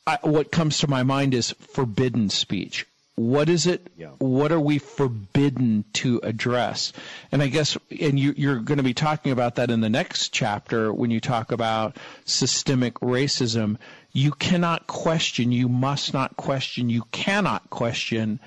I, 0.07 0.19
what 0.23 0.51
comes 0.51 0.79
to 0.79 0.89
my 0.89 1.05
mind 1.05 1.33
is 1.35 1.53
forbidden 1.53 2.31
speech. 2.31 2.87
What 3.21 3.50
is 3.50 3.67
it? 3.67 3.87
Yeah. 3.99 4.12
What 4.19 4.50
are 4.50 4.59
we 4.59 4.79
forbidden 4.79 5.85
to 5.93 6.21
address? 6.23 6.95
And 7.31 7.43
I 7.43 7.49
guess, 7.49 7.77
and 8.00 8.19
you, 8.19 8.33
you're 8.35 8.61
going 8.61 8.79
to 8.79 8.83
be 8.83 8.95
talking 8.95 9.31
about 9.31 9.57
that 9.57 9.71
in 9.71 9.83
the 9.83 9.91
next 9.91 10.31
chapter 10.33 10.91
when 10.91 11.11
you 11.11 11.21
talk 11.21 11.53
about 11.53 11.99
systemic 12.25 12.95
racism. 12.95 13.77
You 14.12 14.31
cannot 14.31 14.87
question. 14.87 15.53
You 15.53 15.69
must 15.69 16.15
not 16.15 16.39
question. 16.39 16.89
You 16.89 17.03
cannot 17.12 17.69
question 17.69 18.41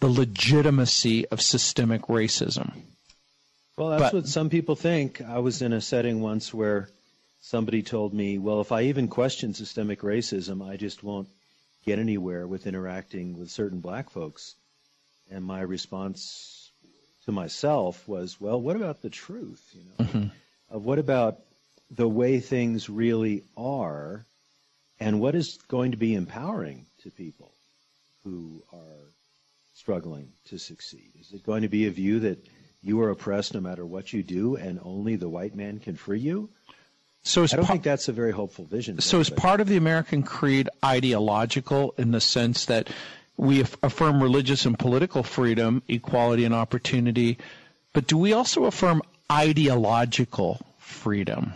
the 0.00 0.08
legitimacy 0.08 1.26
of 1.28 1.40
systemic 1.40 2.02
racism. 2.02 2.72
Well, 3.78 3.88
that's 3.88 4.02
But- 4.02 4.14
what 4.14 4.28
some 4.28 4.50
people 4.50 4.76
think. 4.76 5.22
I 5.22 5.38
was 5.38 5.62
in 5.62 5.72
a 5.72 5.80
setting 5.80 6.20
once 6.20 6.52
where 6.52 6.90
somebody 7.40 7.82
told 7.82 8.12
me, 8.12 8.36
well, 8.36 8.60
if 8.60 8.70
I 8.70 8.82
even 8.82 9.08
question 9.08 9.54
systemic 9.54 10.02
racism, 10.02 10.62
I 10.62 10.76
just 10.76 11.02
won't 11.02 11.28
get 11.84 11.98
anywhere 11.98 12.46
with 12.46 12.66
interacting 12.66 13.38
with 13.38 13.50
certain 13.50 13.80
black 13.80 14.10
folks. 14.10 14.54
And 15.30 15.44
my 15.44 15.60
response 15.60 16.70
to 17.26 17.32
myself 17.32 18.06
was, 18.08 18.40
well, 18.40 18.60
what 18.60 18.76
about 18.76 19.02
the 19.02 19.10
truth? 19.10 19.62
You 19.74 19.84
know, 19.84 20.04
mm-hmm. 20.04 20.26
of 20.70 20.84
what 20.84 20.98
about 20.98 21.38
the 21.90 22.08
way 22.08 22.40
things 22.40 22.88
really 22.88 23.44
are, 23.56 24.24
and 25.00 25.20
what 25.20 25.34
is 25.34 25.58
going 25.68 25.92
to 25.92 25.96
be 25.96 26.14
empowering 26.14 26.86
to 27.02 27.10
people 27.10 27.52
who 28.24 28.62
are 28.72 29.12
struggling 29.74 30.32
to 30.46 30.58
succeed? 30.58 31.12
Is 31.20 31.32
it 31.32 31.44
going 31.44 31.62
to 31.62 31.68
be 31.68 31.86
a 31.86 31.90
view 31.90 32.20
that 32.20 32.46
you 32.82 33.00
are 33.00 33.10
oppressed 33.10 33.54
no 33.54 33.60
matter 33.60 33.86
what 33.86 34.12
you 34.12 34.22
do, 34.22 34.56
and 34.56 34.80
only 34.82 35.16
the 35.16 35.28
white 35.28 35.54
man 35.54 35.78
can 35.78 35.96
free 35.96 36.20
you? 36.20 36.50
So 37.22 37.42
I 37.42 37.46
don't 37.46 37.66
think 37.66 37.82
that's 37.82 38.08
a 38.08 38.12
very 38.12 38.32
hopeful 38.32 38.64
vision. 38.64 39.00
So 39.00 39.20
is 39.20 39.28
part 39.28 39.60
of 39.60 39.68
the 39.68 39.76
American 39.76 40.22
creed 40.22 40.68
ideological 40.84 41.94
in 41.98 42.10
the 42.12 42.20
sense 42.20 42.64
that 42.66 42.88
we 43.36 43.60
aff- 43.60 43.76
affirm 43.82 44.22
religious 44.22 44.64
and 44.66 44.78
political 44.78 45.22
freedom, 45.22 45.82
equality 45.88 46.44
and 46.44 46.54
opportunity, 46.54 47.38
but 47.92 48.06
do 48.06 48.16
we 48.16 48.32
also 48.32 48.64
affirm 48.64 49.02
ideological 49.30 50.60
freedom? 50.78 51.52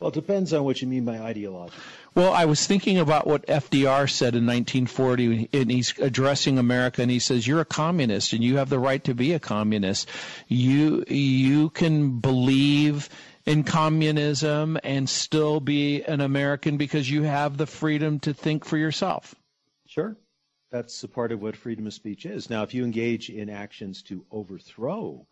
Well, 0.00 0.10
it 0.10 0.14
depends 0.14 0.52
on 0.52 0.64
what 0.64 0.82
you 0.82 0.88
mean 0.88 1.04
by 1.04 1.18
ideological. 1.18 1.82
Well, 2.14 2.32
I 2.32 2.44
was 2.44 2.66
thinking 2.66 2.98
about 2.98 3.26
what 3.26 3.46
FDR 3.46 4.08
said 4.08 4.34
in 4.34 4.46
1940, 4.46 5.48
and 5.52 5.70
he's 5.70 5.98
addressing 5.98 6.58
America, 6.58 7.02
and 7.02 7.10
he 7.10 7.18
says, 7.18 7.46
"You're 7.46 7.60
a 7.60 7.64
communist, 7.64 8.32
and 8.32 8.44
you 8.44 8.58
have 8.58 8.68
the 8.68 8.78
right 8.78 9.02
to 9.04 9.14
be 9.14 9.32
a 9.32 9.40
communist. 9.40 10.08
You 10.46 11.04
you 11.08 11.70
can 11.70 12.20
believe 12.20 13.08
in 13.46 13.64
communism 13.64 14.78
and 14.82 15.08
still 15.08 15.60
be 15.60 16.02
an 16.02 16.20
American 16.20 16.76
because 16.76 17.10
you 17.10 17.22
have 17.22 17.56
the 17.56 17.66
freedom 17.66 18.20
to 18.20 18.34
think 18.34 18.64
for 18.64 18.76
yourself." 18.76 19.34
Sure. 19.86 20.16
That's 20.70 21.04
a 21.04 21.08
part 21.08 21.30
of 21.30 21.40
what 21.40 21.56
freedom 21.56 21.86
of 21.86 21.94
speech 21.94 22.26
is. 22.26 22.50
Now, 22.50 22.64
if 22.64 22.74
you 22.74 22.84
engage 22.84 23.30
in 23.30 23.48
actions 23.48 24.02
to 24.04 24.24
overthrow 24.32 25.24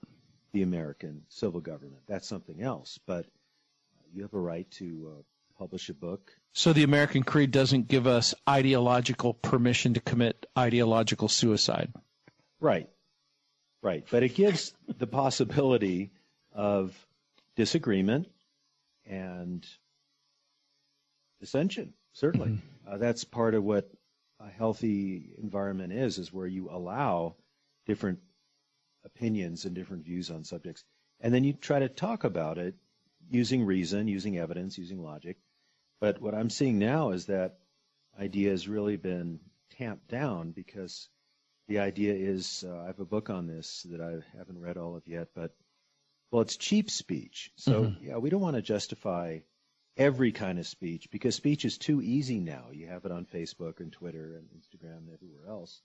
the 0.53 0.63
American 0.63 1.23
civil 1.29 1.61
government, 1.61 2.03
that's 2.07 2.29
something 2.29 2.63
else. 2.63 3.01
But 3.07 3.27
you 4.15 4.23
have 4.23 4.35
a 4.35 4.39
right 4.39 4.71
to 4.73 5.17
uh, 5.17 5.23
publish 5.59 5.89
a 5.89 5.95
book. 5.95 6.33
So 6.53 6.73
the 6.73 6.83
American 6.83 7.23
creed 7.23 7.51
doesn't 7.51 7.89
give 7.89 8.07
us 8.07 8.35
ideological 8.49 9.35
permission 9.35 9.95
to 9.95 10.01
commit 10.01 10.47
ideological 10.57 11.29
suicide. 11.29 11.93
Right. 12.61 12.89
Right. 13.83 14.05
But 14.11 14.23
it 14.23 14.35
gives 14.35 14.75
the 14.99 15.07
possibility 15.07 16.11
of 16.53 16.95
disagreement 17.57 18.29
and 19.07 19.67
dissension, 21.41 21.95
certainly. 22.13 22.59
Uh, 22.87 22.99
that's 22.99 23.25
part 23.25 23.55
of 23.55 23.63
what 23.63 23.89
a 24.41 24.49
healthy 24.49 25.35
environment 25.41 25.93
is, 25.93 26.19
is 26.19 26.33
where 26.33 26.47
you 26.47 26.69
allow 26.71 27.37
different 27.87 28.19
opinions 29.05 29.65
and 29.65 29.75
different 29.75 30.05
views 30.05 30.31
on 30.31 30.45
subjects. 30.45 30.85
And 31.21 31.33
then 31.33 31.45
you 31.45 31.53
try 31.53 31.79
to 31.79 31.89
talk 31.89 32.25
about 32.25 32.59
it 32.59 32.75
using 33.31 33.65
reason, 33.65 34.09
using 34.09 34.39
evidence, 34.39 34.79
using 34.79 35.03
logic. 35.03 35.37
But 36.01 36.21
what 36.21 36.35
I'm 36.35 36.51
seeing 36.51 36.79
now 36.79 37.11
is 37.11 37.27
that 37.27 37.59
idea 38.19 38.51
has 38.51 38.69
really 38.69 38.97
been 38.97 39.41
tamped 39.79 40.09
down 40.09 40.51
because 40.51 41.09
the 41.69 41.79
idea 41.79 42.15
is 42.15 42.65
uh, 42.67 42.83
I 42.83 42.87
have 42.87 43.01
a 43.01 43.05
book 43.05 43.31
on 43.31 43.47
this 43.47 43.87
that 43.91 44.01
I 44.01 44.19
haven't 44.37 44.61
read 44.61 44.77
all 44.77 44.97
of 44.97 45.07
yet, 45.07 45.29
but 45.35 45.55
well, 46.33 46.43
it's 46.43 46.57
cheap 46.57 46.91
speech. 46.91 47.53
So 47.57 47.95
yeah, 48.03 48.17
we 48.17 48.31
don't 48.31 48.41
want 48.41 48.57
to 48.57 48.63
justify 48.63 49.41
every 49.97 50.33
kind 50.33 50.59
of 50.59 50.67
speech 50.67 51.11
because 51.11 51.37
speech 51.37 51.65
is 51.65 51.77
too 51.79 52.01
easy 52.01 52.41
now. 52.41 52.69
You 52.73 52.89
have 52.89 53.05
it 53.05 53.13
on 53.13 53.27
Facebook 53.27 53.81
and 53.81 53.93
Twitter 53.93 54.37
and 54.37 54.49
Instagram 54.49 54.99
and 54.99 55.13
everywhere 55.13 55.49
else, 55.49 55.83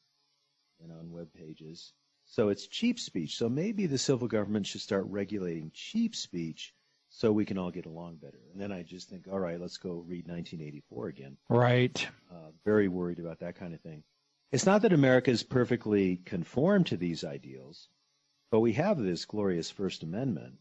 and 0.81 0.91
on 0.91 1.11
web 1.11 1.27
pages. 1.33 1.93
So 2.25 2.49
it's 2.49 2.67
cheap 2.67 2.99
speech. 2.99 3.37
So 3.37 3.49
maybe 3.49 3.85
the 3.85 3.97
civil 3.97 4.27
government 4.27 4.65
should 4.65 4.81
start 4.81 5.05
regulating 5.09 5.71
cheap 5.73 6.15
speech 6.15 6.73
so 7.09 7.31
we 7.31 7.45
can 7.45 7.57
all 7.57 7.71
get 7.71 7.85
along 7.85 8.17
better. 8.17 8.39
And 8.51 8.61
then 8.61 8.71
I 8.71 8.83
just 8.83 9.09
think, 9.09 9.27
all 9.31 9.39
right, 9.39 9.59
let's 9.59 9.77
go 9.77 9.91
read 9.91 10.27
1984 10.27 11.07
again. 11.07 11.37
Right. 11.49 12.07
Uh, 12.31 12.51
very 12.65 12.87
worried 12.87 13.19
about 13.19 13.39
that 13.39 13.55
kind 13.55 13.73
of 13.73 13.81
thing. 13.81 14.03
It's 14.51 14.65
not 14.65 14.81
that 14.83 14.93
America 14.93 15.31
is 15.31 15.43
perfectly 15.43 16.17
conformed 16.17 16.87
to 16.87 16.97
these 16.97 17.23
ideals, 17.25 17.89
but 18.51 18.59
we 18.59 18.73
have 18.73 18.97
this 18.97 19.25
glorious 19.25 19.69
First 19.69 20.03
Amendment 20.03 20.55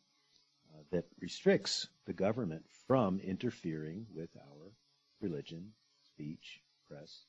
uh, 0.74 0.82
that 0.92 1.04
restricts 1.20 1.88
the 2.06 2.12
government 2.12 2.64
from 2.86 3.20
interfering 3.20 4.06
with 4.14 4.30
our 4.36 4.72
religion, 5.20 5.72
speech, 6.04 6.60
press, 6.88 7.22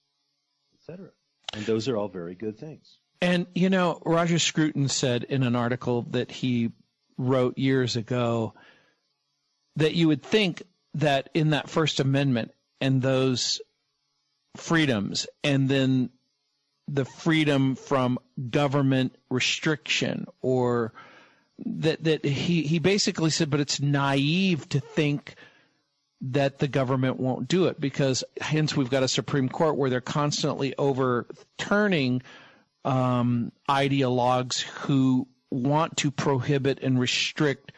etc. 0.76 1.10
And 1.54 1.66
those 1.66 1.88
are 1.88 1.98
all 1.98 2.08
very 2.08 2.36
good 2.36 2.58
things. 2.58 2.98
And, 3.22 3.48
you 3.56 3.70
know, 3.70 4.00
Roger 4.06 4.40
Scruton 4.40 4.90
said 4.90 5.24
in 5.24 5.44
an 5.44 5.56
article 5.56 6.04
that 6.12 6.32
he 6.32 6.72
wrote 7.18 7.58
years 7.58 7.96
ago 7.96 8.54
that 9.76 9.96
you 9.96 10.08
would 10.08 10.24
think 10.24 10.64
that 10.96 11.30
in 11.34 11.52
that 11.52 11.70
First 11.70 12.00
Amendment 12.00 12.52
and 12.80 13.02
those 13.02 13.62
freedoms, 14.56 15.28
and 15.44 15.68
then 15.70 16.10
the 16.88 17.06
freedom 17.06 17.76
from 17.76 18.20
government 18.50 19.16
restriction 19.30 20.26
or 20.42 20.94
that 21.66 22.04
that 22.04 22.24
he 22.24 22.62
he 22.64 22.80
basically 22.80 23.30
said 23.30 23.50
but 23.50 23.60
it's 23.60 23.82
naive 23.82 24.68
to 24.70 24.80
think 24.80 25.36
that 26.22 26.60
the 26.60 26.68
government 26.68 27.20
won't 27.20 27.48
do 27.48 27.66
it 27.66 27.80
because 27.80 28.24
hence 28.40 28.76
we've 28.76 28.90
got 28.90 29.04
a 29.04 29.08
supreme 29.08 29.50
court 29.50 29.76
where 29.76 29.90
they're 29.90 30.02
constantly 30.02 30.74
overturning 30.78 32.22
um, 32.86 33.52
ideologues 33.70 34.62
who 34.62 35.28
want 35.52 35.98
to 35.98 36.12
prohibit 36.12 36.80
and 36.82 37.00
restrict 37.00 37.72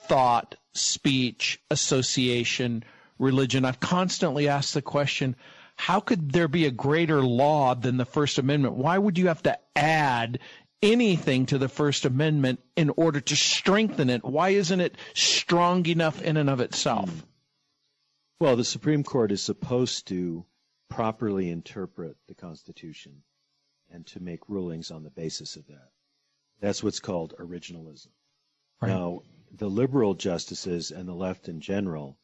thought 0.00 0.54
speech 0.72 1.60
association 1.70 2.84
religion. 3.18 3.64
I've 3.64 3.80
constantly 3.80 4.48
asked 4.48 4.74
the 4.74 4.82
question 4.82 5.36
how 5.76 6.00
could 6.00 6.32
there 6.32 6.48
be 6.48 6.66
a 6.66 6.70
greater 6.70 7.22
law 7.22 7.74
than 7.74 7.96
the 7.96 8.04
First 8.04 8.38
Amendment? 8.38 8.76
Why 8.76 8.96
would 8.96 9.18
you 9.18 9.28
have 9.28 9.42
to 9.42 9.58
add 9.76 10.38
anything 10.82 11.46
to 11.46 11.58
the 11.58 11.68
First 11.68 12.04
Amendment 12.04 12.60
in 12.76 12.90
order 12.90 13.20
to 13.20 13.36
strengthen 13.36 14.10
it? 14.10 14.24
Why 14.24 14.50
isn't 14.50 14.80
it 14.80 14.96
strong 15.14 15.86
enough 15.86 16.22
in 16.22 16.36
and 16.36 16.48
of 16.48 16.60
itself? 16.60 17.26
Well, 18.40 18.56
the 18.56 18.64
Supreme 18.64 19.04
Court 19.04 19.32
is 19.32 19.42
supposed 19.42 20.08
to 20.08 20.44
properly 20.88 21.50
interpret 21.50 22.16
the 22.28 22.34
Constitution 22.34 23.22
and 23.90 24.06
to 24.08 24.20
make 24.20 24.48
rulings 24.48 24.90
on 24.90 25.02
the 25.02 25.10
basis 25.10 25.56
of 25.56 25.66
that. 25.68 25.90
That's 26.60 26.82
what's 26.82 27.00
called 27.00 27.34
originalism. 27.38 28.08
Right. 28.80 28.88
Now, 28.88 29.22
the 29.52 29.68
liberal 29.68 30.14
justices 30.14 30.90
and 30.90 31.08
the 31.08 31.14
left 31.14 31.48
in 31.48 31.60
general 31.60 32.18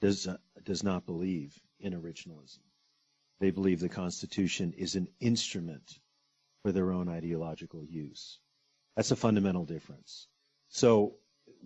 does, 0.00 0.28
does 0.64 0.82
not 0.82 1.06
believe 1.06 1.58
in 1.80 1.92
originalism. 1.92 2.60
They 3.42 3.50
believe 3.50 3.80
the 3.80 3.88
Constitution 3.88 4.72
is 4.78 4.94
an 4.94 5.08
instrument 5.18 5.98
for 6.62 6.70
their 6.70 6.92
own 6.92 7.08
ideological 7.08 7.84
use. 7.84 8.38
That's 8.94 9.10
a 9.10 9.16
fundamental 9.16 9.64
difference. 9.64 10.28
So 10.68 11.16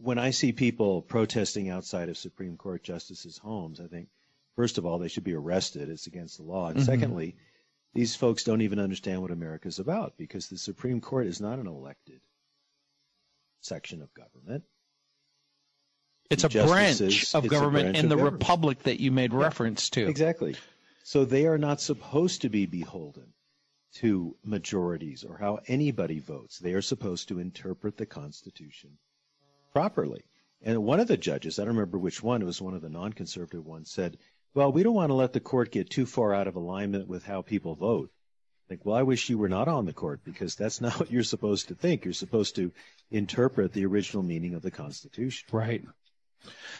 when 0.01 0.19
I 0.19 0.31
see 0.31 0.53
people 0.53 1.03
protesting 1.03 1.69
outside 1.69 2.09
of 2.09 2.17
Supreme 2.17 2.57
Court 2.57 2.83
justices' 2.83 3.37
homes, 3.37 3.79
I 3.79 3.89
think, 3.89 4.09
first 4.55 4.79
of 4.79 4.87
all, 4.87 4.99
they 4.99 5.09
should 5.09 5.25
be 5.25 5.35
arrested. 5.35 5.91
It's 5.91 6.07
against 6.07 6.39
the 6.39 6.45
law. 6.45 6.69
And 6.69 6.79
mm-hmm. 6.79 6.87
secondly, 6.87 7.37
these 7.93 8.17
folks 8.17 8.43
don't 8.43 8.63
even 8.63 8.79
understand 8.79 9.21
what 9.21 9.31
America 9.31 9.69
is 9.69 9.79
about 9.79 10.17
because 10.17 10.49
the 10.49 10.57
Supreme 10.57 11.03
Court 11.03 11.27
is 11.27 11.43
not 11.43 11.59
an 11.59 11.67
elected 11.67 12.23
section 13.61 14.01
of 14.01 14.09
government. 14.15 14.65
It's 16.31 16.45
a 16.45 16.49
branch 16.49 17.35
of 17.35 17.47
government 17.47 17.85
branch 17.85 17.99
in 17.99 18.09
the 18.09 18.17
government. 18.17 18.41
republic 18.41 18.83
that 18.85 18.99
you 18.99 19.13
made 19.13 19.35
yeah, 19.35 19.41
reference 19.41 19.91
to. 19.91 20.09
Exactly. 20.09 20.57
So 21.07 21.25
they 21.25 21.47
are 21.47 21.57
not 21.57 21.81
supposed 21.81 22.43
to 22.43 22.49
be 22.49 22.67
beholden 22.67 23.33
to 24.01 24.35
majorities 24.43 25.23
or 25.23 25.39
how 25.39 25.61
anybody 25.69 26.19
votes. 26.19 26.59
They 26.59 26.73
are 26.73 26.83
supposed 26.83 27.29
to 27.29 27.39
interpret 27.39 27.97
the 27.97 28.07
Constitution 28.07 28.99
properly. 29.73 30.25
And 30.63 30.83
one 30.83 30.99
of 30.99 31.07
the 31.07 31.17
judges, 31.17 31.61
I 31.61 31.63
don't 31.65 31.77
remember 31.77 31.97
which 31.97 32.25
one, 32.25 32.43
it 32.43 32.45
was 32.45 32.61
one 32.61 32.75
of 32.75 32.83
the 32.83 32.89
non 32.89 33.13
conservative 33.13 33.65
ones, 33.65 33.89
said, 33.89 34.19
Well, 34.53 34.73
we 34.73 34.83
don't 34.83 34.97
want 34.97 35.11
to 35.11 35.15
let 35.15 35.33
the 35.33 35.39
court 35.39 35.71
get 35.71 35.91
too 35.91 36.07
far 36.07 36.35
out 36.35 36.49
of 36.49 36.57
alignment 36.57 37.07
with 37.07 37.25
how 37.25 37.41
people 37.41 37.77
vote. 37.77 38.11
Like, 38.69 38.85
well, 38.85 38.97
I 38.97 39.05
wish 39.05 39.31
you 39.31 39.39
were 39.39 39.49
not 39.49 39.69
on 39.69 39.87
the 39.87 39.93
court 39.93 40.25
because 40.25 40.57
that's 40.57 40.81
not 40.87 40.99
what 40.99 41.13
you're 41.13 41.23
supposed 41.23 41.69
to 41.69 41.77
think. 41.77 42.05
You're 42.05 42.15
supposed 42.15 42.57
to 42.57 42.73
interpret 43.13 43.73
the 43.73 43.87
original 43.87 44.25
meaning 44.25 44.55
of 44.55 44.63
the 44.63 44.73
Constitution. 44.73 45.47
Right. 45.53 45.85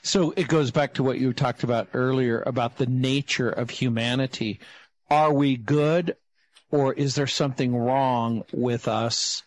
So 0.03 0.33
it 0.37 0.49
goes 0.49 0.71
back 0.71 0.95
to 0.95 1.03
what 1.03 1.19
you 1.19 1.33
talked 1.33 1.63
about 1.65 1.89
earlier 1.95 2.43
about 2.47 2.77
the 2.77 2.87
nature 2.87 3.51
of 3.51 3.71
humanity. 3.71 4.61
Are 5.11 5.33
we 5.33 5.57
good 5.57 6.17
or 6.71 6.93
is 6.93 7.15
there 7.15 7.27
something 7.27 7.75
wrong 7.75 8.45
with 8.53 8.89
us 8.89 9.43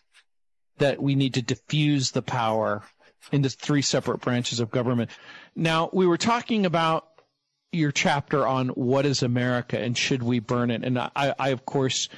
that 0.78 1.02
we 1.02 1.14
need 1.14 1.34
to 1.34 1.42
diffuse 1.42 2.10
the 2.10 2.22
power 2.22 2.82
into 3.32 3.48
three 3.50 3.82
separate 3.82 4.20
branches 4.20 4.60
of 4.60 4.70
government? 4.70 5.10
Now, 5.54 5.90
we 5.92 6.06
were 6.06 6.16
talking 6.16 6.66
about 6.66 7.06
your 7.72 7.92
chapter 7.92 8.46
on 8.46 8.68
what 8.70 9.06
is 9.06 9.22
America 9.22 9.78
and 9.78 9.96
should 9.96 10.22
we 10.22 10.40
burn 10.40 10.70
it? 10.70 10.84
And 10.84 10.98
I, 10.98 11.34
I 11.38 11.48
of 11.50 11.64
course, 11.64 12.08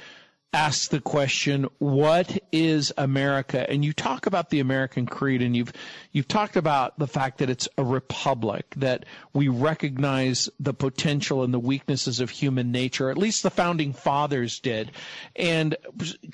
asks 0.53 0.87
the 0.87 1.01
question, 1.01 1.67
what 1.79 2.37
is 2.51 2.93
America? 2.97 3.67
And 3.69 3.83
you 3.83 3.91
talk 3.91 4.27
about 4.27 4.51
the 4.51 4.59
American 4.59 5.07
creed 5.07 5.41
and 5.41 5.57
you've, 5.57 5.73
you've 6.11 6.27
talked 6.27 6.55
about 6.55 6.97
the 6.99 7.07
fact 7.07 7.39
that 7.39 7.49
it's 7.49 7.67
a 7.77 7.83
republic, 7.83 8.65
that 8.77 9.05
we 9.33 9.47
recognize 9.47 10.49
the 10.59 10.73
potential 10.73 11.43
and 11.43 11.53
the 11.53 11.59
weaknesses 11.59 12.19
of 12.19 12.29
human 12.29 12.71
nature. 12.71 13.09
At 13.09 13.17
least 13.17 13.41
the 13.41 13.49
founding 13.49 13.93
fathers 13.93 14.59
did. 14.59 14.91
And 15.35 15.75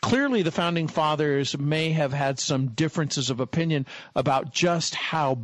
clearly 0.01 0.41
the 0.41 0.51
founding 0.51 0.89
fathers 0.89 1.57
may 1.57 1.91
have 1.91 2.11
had 2.11 2.39
some 2.39 2.69
differences 2.69 3.29
of 3.29 3.39
opinion 3.39 3.85
about 4.15 4.53
just 4.53 4.95
how 4.95 5.39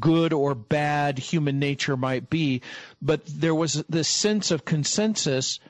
good 0.00 0.32
or 0.32 0.54
bad 0.54 1.18
human 1.18 1.58
nature 1.58 1.96
might 1.96 2.28
be. 2.28 2.60
But 3.00 3.22
there 3.26 3.54
was 3.54 3.84
this 3.88 4.08
sense 4.08 4.50
of 4.50 4.64
consensus 4.64 5.60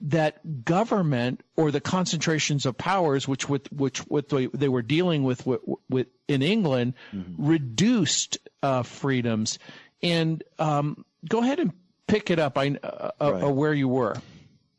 that 0.00 0.64
government 0.64 1.42
or 1.56 1.70
the 1.70 1.80
concentrations 1.80 2.66
of 2.66 2.76
powers, 2.76 3.26
which 3.26 3.48
with 3.48 3.72
which 3.72 3.98
what 4.00 4.28
they, 4.28 4.46
they 4.46 4.68
were 4.68 4.82
dealing 4.82 5.22
with, 5.24 5.46
with, 5.46 5.60
with 5.88 6.08
in 6.28 6.42
England, 6.42 6.94
mm-hmm. 7.12 7.46
reduced 7.46 8.38
uh, 8.62 8.82
freedoms. 8.82 9.58
And 10.02 10.42
um, 10.58 11.04
go 11.28 11.38
ahead 11.38 11.60
and 11.60 11.72
pick 12.06 12.30
it 12.30 12.38
up. 12.38 12.58
I 12.58 12.76
uh, 12.82 13.10
uh, 13.20 13.32
right. 13.32 13.44
uh, 13.44 13.50
where 13.50 13.72
you 13.72 13.88
were. 13.88 14.16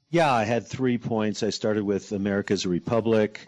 Yeah, 0.10 0.32
I 0.32 0.44
had 0.44 0.68
three 0.68 0.98
points. 0.98 1.44
I 1.44 1.50
started 1.50 1.84
with 1.84 2.12
America's 2.12 2.66
a 2.66 2.70
republic. 2.70 3.48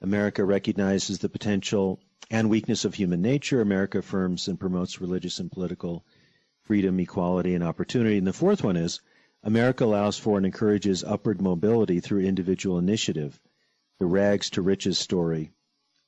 America 0.00 0.44
recognizes 0.44 1.18
the 1.18 1.28
potential 1.28 2.00
and 2.30 2.48
weakness 2.48 2.84
of 2.84 2.94
human 2.94 3.20
nature. 3.20 3.60
America 3.60 3.98
affirms 3.98 4.48
and 4.48 4.58
promotes 4.58 5.00
religious 5.00 5.38
and 5.40 5.52
political 5.52 6.04
freedom, 6.62 6.98
equality, 7.00 7.54
and 7.54 7.64
opportunity. 7.64 8.16
And 8.16 8.26
the 8.26 8.32
fourth 8.32 8.64
one 8.64 8.76
is 8.76 9.00
America 9.42 9.84
allows 9.84 10.18
for 10.18 10.36
and 10.36 10.44
encourages 10.44 11.02
upward 11.02 11.40
mobility 11.40 12.00
through 12.00 12.20
individual 12.20 12.78
initiative, 12.78 13.40
the 13.98 14.06
rags 14.06 14.50
to 14.50 14.62
riches 14.62 14.98
story, 14.98 15.50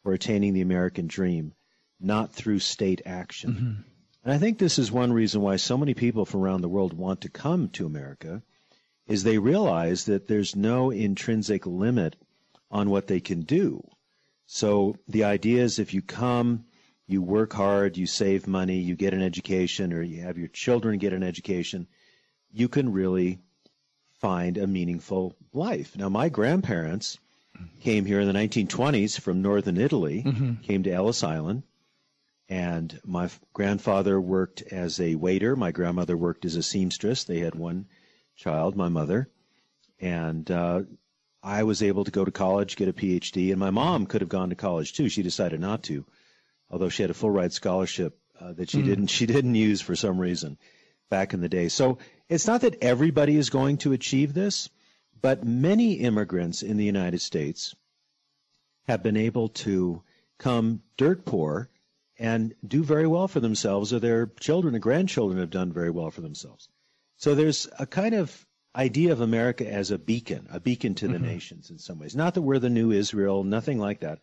or 0.05 0.13
attaining 0.13 0.53
the 0.53 0.61
American 0.61 1.07
dream, 1.07 1.55
not 1.99 2.33
through 2.33 2.59
state 2.59 3.01
action. 3.07 3.53
Mm-hmm. 3.53 3.83
And 4.25 4.33
I 4.33 4.39
think 4.39 4.59
this 4.59 4.79
is 4.79 4.93
one 4.93 5.13
reason 5.13 5.41
why 5.41 5.57
so 5.57 5.77
many 5.77 5.95
people 5.95 6.25
from 6.25 6.41
around 6.43 6.61
the 6.61 6.69
world 6.69 6.93
want 6.93 7.23
to 7.23 7.29
come 7.29 7.69
to 7.71 7.87
America 7.87 8.43
is 9.07 9.23
they 9.23 9.39
realize 9.39 10.05
that 10.05 10.29
there's 10.29 10.55
no 10.55 10.91
intrinsic 10.91 11.67
limit 11.67 12.17
on 12.71 12.91
what 12.91 13.07
they 13.07 13.21
can 13.21 13.43
do. 13.43 13.83
So 14.47 14.97
the 15.09 15.25
idea 15.25 15.63
is 15.63 15.79
if 15.79 15.93
you 15.93 16.03
come, 16.03 16.65
you 17.07 17.21
work 17.21 17.53
hard, 17.53 17.97
you 17.97 18.07
save 18.07 18.47
money, 18.47 18.79
you 18.79 18.95
get 18.95 19.15
an 19.15 19.23
education, 19.23 19.93
or 19.93 20.03
you 20.03 20.23
have 20.23 20.39
your 20.39 20.49
children 20.49 20.99
get 20.99 21.13
an 21.13 21.23
education, 21.23 21.89
you 22.53 22.69
can 22.69 22.93
really 22.93 23.41
find 24.21 24.57
a 24.57 24.67
meaningful 24.67 25.35
life. 25.53 25.97
Now, 25.97 26.09
my 26.09 26.29
grandparents 26.29 27.19
came 27.81 28.05
here 28.05 28.21
in 28.21 28.27
the 28.27 28.39
1920s 28.39 29.21
from 29.21 29.43
northern 29.43 29.79
Italy, 29.79 30.23
mm-hmm. 30.23 30.55
came 30.63 30.83
to 30.85 30.93
Ellis 30.93 31.25
Island, 31.25 31.65
and 32.49 33.01
my 33.05 33.31
grandfather 33.53 34.21
worked 34.21 34.63
as 34.63 35.01
a 35.01 35.15
waiter. 35.15 35.57
My 35.57 35.73
grandmother 35.73 36.17
worked 36.17 36.45
as 36.45 36.57
a 36.57 36.63
seamstress. 36.63 37.25
They 37.25 37.41
had 37.41 37.55
one 37.55 37.87
child, 38.37 38.77
my 38.77 38.89
mother, 38.89 39.29
and 40.01 40.49
uh, 40.51 40.83
I 41.43 41.65
was 41.65 41.83
able 41.83 42.05
to 42.05 42.11
go 42.11 42.25
to 42.25 42.31
college, 42.31 42.77
get 42.77 42.89
a 42.89 42.93
PhD, 42.93 43.51
and 43.51 43.59
my 43.59 43.71
mom 43.71 44.07
could 44.07 44.21
have 44.21 44.29
gone 44.29 44.51
to 44.51 44.55
college 44.55 44.93
too. 44.93 45.09
She 45.09 45.23
decided 45.23 45.61
not 45.61 45.83
to, 45.85 46.05
although 46.71 46.89
she 46.89 47.03
had 47.03 47.11
a 47.11 47.15
full 47.15 47.31
ride 47.31 47.53
scholarship 47.53 48.19
uh, 48.41 48.53
that 48.53 48.71
she 48.71 48.83
mm. 48.83 48.85
didn't 48.85 49.07
she 49.09 49.27
didn't 49.27 49.55
use 49.55 49.81
for 49.81 49.97
some 49.97 50.19
reason 50.19 50.59
back 51.13 51.35
in 51.35 51.43
the 51.43 51.49
day. 51.49 51.69
So 51.69 51.99
it's 52.31 52.47
not 52.47 52.63
that 52.63 52.83
everybody 52.83 53.37
is 53.37 53.51
going 53.51 53.77
to 53.79 53.93
achieve 53.93 54.33
this, 54.33 54.71
but 55.21 55.45
many 55.45 55.93
immigrants 55.95 56.63
in 56.63 56.79
the 56.79 56.87
United 56.87 57.21
States 57.21 57.75
have 58.89 59.03
been 59.03 59.19
able 59.19 59.51
to 59.51 60.03
come 60.39 60.81
dirt 60.97 61.27
poor 61.27 61.69
and 62.19 62.55
do 62.67 62.83
very 62.83 63.07
well 63.07 63.29
for 63.29 63.41
themselves, 63.41 63.93
or 63.93 63.99
their 63.99 64.27
children 64.41 64.75
and 64.75 64.83
grandchildren 64.83 65.39
have 65.39 65.51
done 65.51 65.71
very 65.71 65.91
well 65.91 66.11
for 66.11 66.23
themselves. 66.23 66.71
So 67.19 67.35
there's 67.35 67.69
a 67.79 67.85
kind 67.87 68.15
of 68.15 68.47
idea 68.75 69.13
of 69.13 69.21
America 69.21 69.71
as 69.71 69.91
a 69.91 69.99
beacon, 69.99 70.49
a 70.51 70.61
beacon 70.61 70.95
to 70.95 71.09
the 71.09 71.15
mm-hmm. 71.15 71.27
nations 71.27 71.69
in 71.69 71.79
some 71.79 71.99
ways. 71.99 72.17
Not 72.17 72.35
that 72.35 72.43
we're 72.43 72.59
the 72.59 72.71
new 72.71 72.91
Israel, 72.91 73.45
nothing 73.45 73.79
like 73.79 74.01
that. 74.01 74.21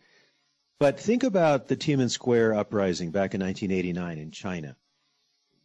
But 0.80 1.00
think 1.00 1.24
about 1.24 1.68
the 1.68 1.78
Tiananmen 1.78 2.10
Square 2.10 2.56
uprising 2.56 3.12
back 3.12 3.36
in 3.36 3.42
1989 3.42 4.18
in 4.18 4.32
China. 4.32 4.76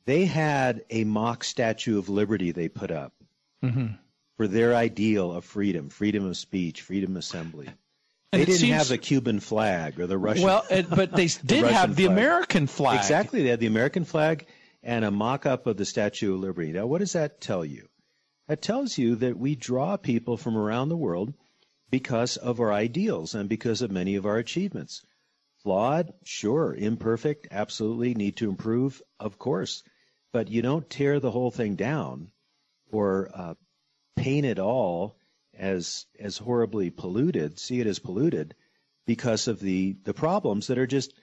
They 0.07 0.27
had 0.27 0.85
a 0.91 1.05
mock 1.05 1.45
statue 1.45 1.99
of 1.99 2.09
liberty 2.09 2.53
they 2.53 2.69
put 2.69 2.91
up 2.91 3.15
mm-hmm. 3.63 3.95
for 4.37 4.47
their 4.47 4.75
ideal 4.75 5.33
of 5.33 5.45
freedom, 5.45 5.89
freedom 5.89 6.27
of 6.27 6.37
speech, 6.37 6.83
freedom 6.83 7.13
of 7.13 7.19
assembly. 7.19 7.69
And 8.33 8.41
they 8.41 8.47
didn't 8.47 8.59
seems, 8.59 8.75
have 8.75 8.89
the 8.89 8.99
Cuban 8.99 9.41
flag 9.41 9.99
or 10.01 10.07
the 10.07 10.19
Russian. 10.19 10.45
Well, 10.45 10.65
it, 10.71 10.91
but 10.91 11.13
they 11.13 11.29
the 11.29 11.47
did 11.47 11.65
have 11.65 11.97
the 11.97 12.05
flag. 12.05 12.13
American 12.13 12.67
flag. 12.67 12.99
Exactly, 12.99 13.43
they 13.43 13.49
had 13.49 13.61
the 13.61 13.67
American 13.67 14.05
flag 14.05 14.47
and 14.83 15.05
a 15.05 15.11
mock-up 15.11 15.67
of 15.67 15.77
the 15.77 15.85
Statue 15.85 16.35
of 16.35 16.41
Liberty. 16.41 16.73
Now, 16.73 16.87
what 16.87 16.99
does 16.99 17.13
that 17.13 17.41
tell 17.41 17.65
you? 17.65 17.89
That 18.49 18.61
tells 18.61 18.99
you 18.99 19.17
that 19.17 19.39
we 19.39 19.55
draw 19.55 19.97
people 19.97 20.37
from 20.37 20.57
around 20.57 20.91
the 20.91 20.97
world 20.97 21.33
because 21.91 22.37
of 22.37 22.61
our 22.61 22.73
ideals 22.73 23.35
and 23.35 23.49
because 23.49 23.81
of 23.81 23.91
many 23.91 24.17
of 24.17 24.27
our 24.27 24.37
achievements. 24.37 25.03
Flawed, 25.63 26.13
sure. 26.25 26.75
Imperfect, 26.75 27.49
absolutely. 27.51 28.15
Need 28.15 28.37
to 28.37 28.51
improve, 28.51 29.01
of 29.19 29.39
course. 29.39 29.83
But 30.35 30.49
you 30.49 30.63
don't 30.63 30.91
tear 30.91 31.21
the 31.21 31.31
whole 31.31 31.53
thing 31.53 31.77
down 31.77 32.33
or 32.91 33.31
uh, 33.33 33.55
paint 34.17 34.45
it 34.45 34.59
all 34.59 35.17
as 35.57 36.07
as 36.19 36.39
horribly 36.39 36.91
polluted, 36.91 37.57
see 37.57 37.79
it 37.79 37.87
as 37.87 38.01
polluted 38.01 38.57
because 39.07 39.47
of 39.47 39.61
the 39.61 39.97
the 40.03 40.13
problems 40.13 40.67
that 40.67 40.77
are 40.77 40.89
just 40.89 41.15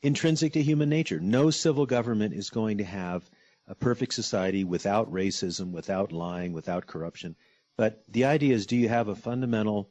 intrinsic 0.00 0.54
to 0.54 0.62
human 0.62 0.88
nature. 0.88 1.20
No 1.20 1.50
civil 1.50 1.84
government 1.84 2.32
is 2.32 2.48
going 2.48 2.78
to 2.78 2.84
have 2.84 3.28
a 3.66 3.74
perfect 3.74 4.14
society 4.14 4.64
without 4.64 5.12
racism, 5.12 5.72
without 5.72 6.10
lying, 6.10 6.54
without 6.54 6.86
corruption. 6.86 7.36
But 7.76 8.10
the 8.10 8.24
idea 8.24 8.54
is 8.54 8.64
do 8.64 8.76
you 8.76 8.88
have 8.88 9.08
a 9.08 9.14
fundamental 9.14 9.90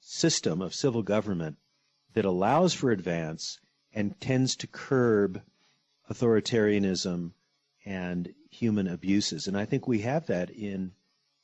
system 0.00 0.60
of 0.60 0.74
civil 0.74 1.02
government 1.02 1.56
that 2.12 2.26
allows 2.26 2.74
for 2.74 2.90
advance 2.90 3.60
and 3.94 4.20
tends 4.20 4.56
to 4.56 4.66
curb 4.66 5.40
authoritarianism 6.10 7.32
and 7.88 8.32
human 8.50 8.86
abuses? 8.86 9.46
And 9.46 9.56
I 9.56 9.64
think 9.64 9.88
we 9.88 10.00
have 10.00 10.26
that 10.26 10.50
in 10.50 10.92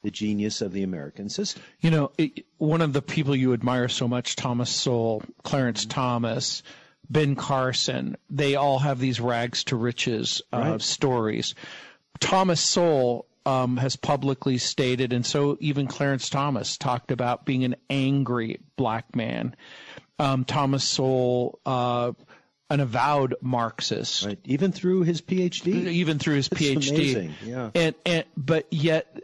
the 0.03 0.11
genius 0.11 0.61
of 0.61 0.73
the 0.73 0.83
American 0.83 1.31
system. 1.31 1.63
You 1.81 1.91
know, 1.91 2.13
it, 2.19 2.45
one 2.59 2.83
of 2.83 2.93
the 2.93 3.01
people 3.01 3.35
you 3.35 3.55
admire 3.55 3.89
so 3.89 4.07
much, 4.07 4.37
Thomas 4.37 4.69
Sowell, 4.69 5.23
Clarence 5.43 5.83
mm-hmm. 5.83 5.91
Thomas, 5.91 6.63
Ben 7.09 7.35
Carson, 7.35 8.17
they 8.29 8.55
all 8.55 8.79
have 8.79 8.99
these 8.99 9.19
rags 9.19 9.65
to 9.65 9.77
riches 9.77 10.43
uh, 10.53 10.59
right. 10.59 10.83
stories. 10.83 11.55
Thomas 12.21 12.61
Sowell 12.61 13.27
um, 13.47 13.79
has 13.79 13.97
publicly 13.97 14.59
stated, 14.59 15.13
and 15.15 15.25
so 15.25 15.57
even 15.61 15.87
Clarence 15.87 16.29
Thomas 16.29 16.77
talked 16.77 17.11
about 17.11 17.47
being 17.47 17.65
an 17.65 17.77
angry 17.89 18.61
black 18.77 19.17
man. 19.17 19.57
Um, 20.19 20.45
Thomas 20.45 20.85
Sowell, 20.85 21.59
uh, 21.67 22.13
an 22.75 22.81
avowed 22.81 23.37
Marxist, 23.41 24.27
right. 24.27 24.39
even 24.45 24.73
through 24.73 25.03
his 25.03 25.21
PhD, 25.21 25.87
even 25.87 26.19
through 26.19 26.35
his 26.35 26.49
That's 26.49 26.61
PhD, 26.61 26.91
amazing. 26.91 27.35
yeah. 27.45 27.71
And 27.73 27.95
and 28.05 28.25
but 28.37 28.67
yet 28.73 29.21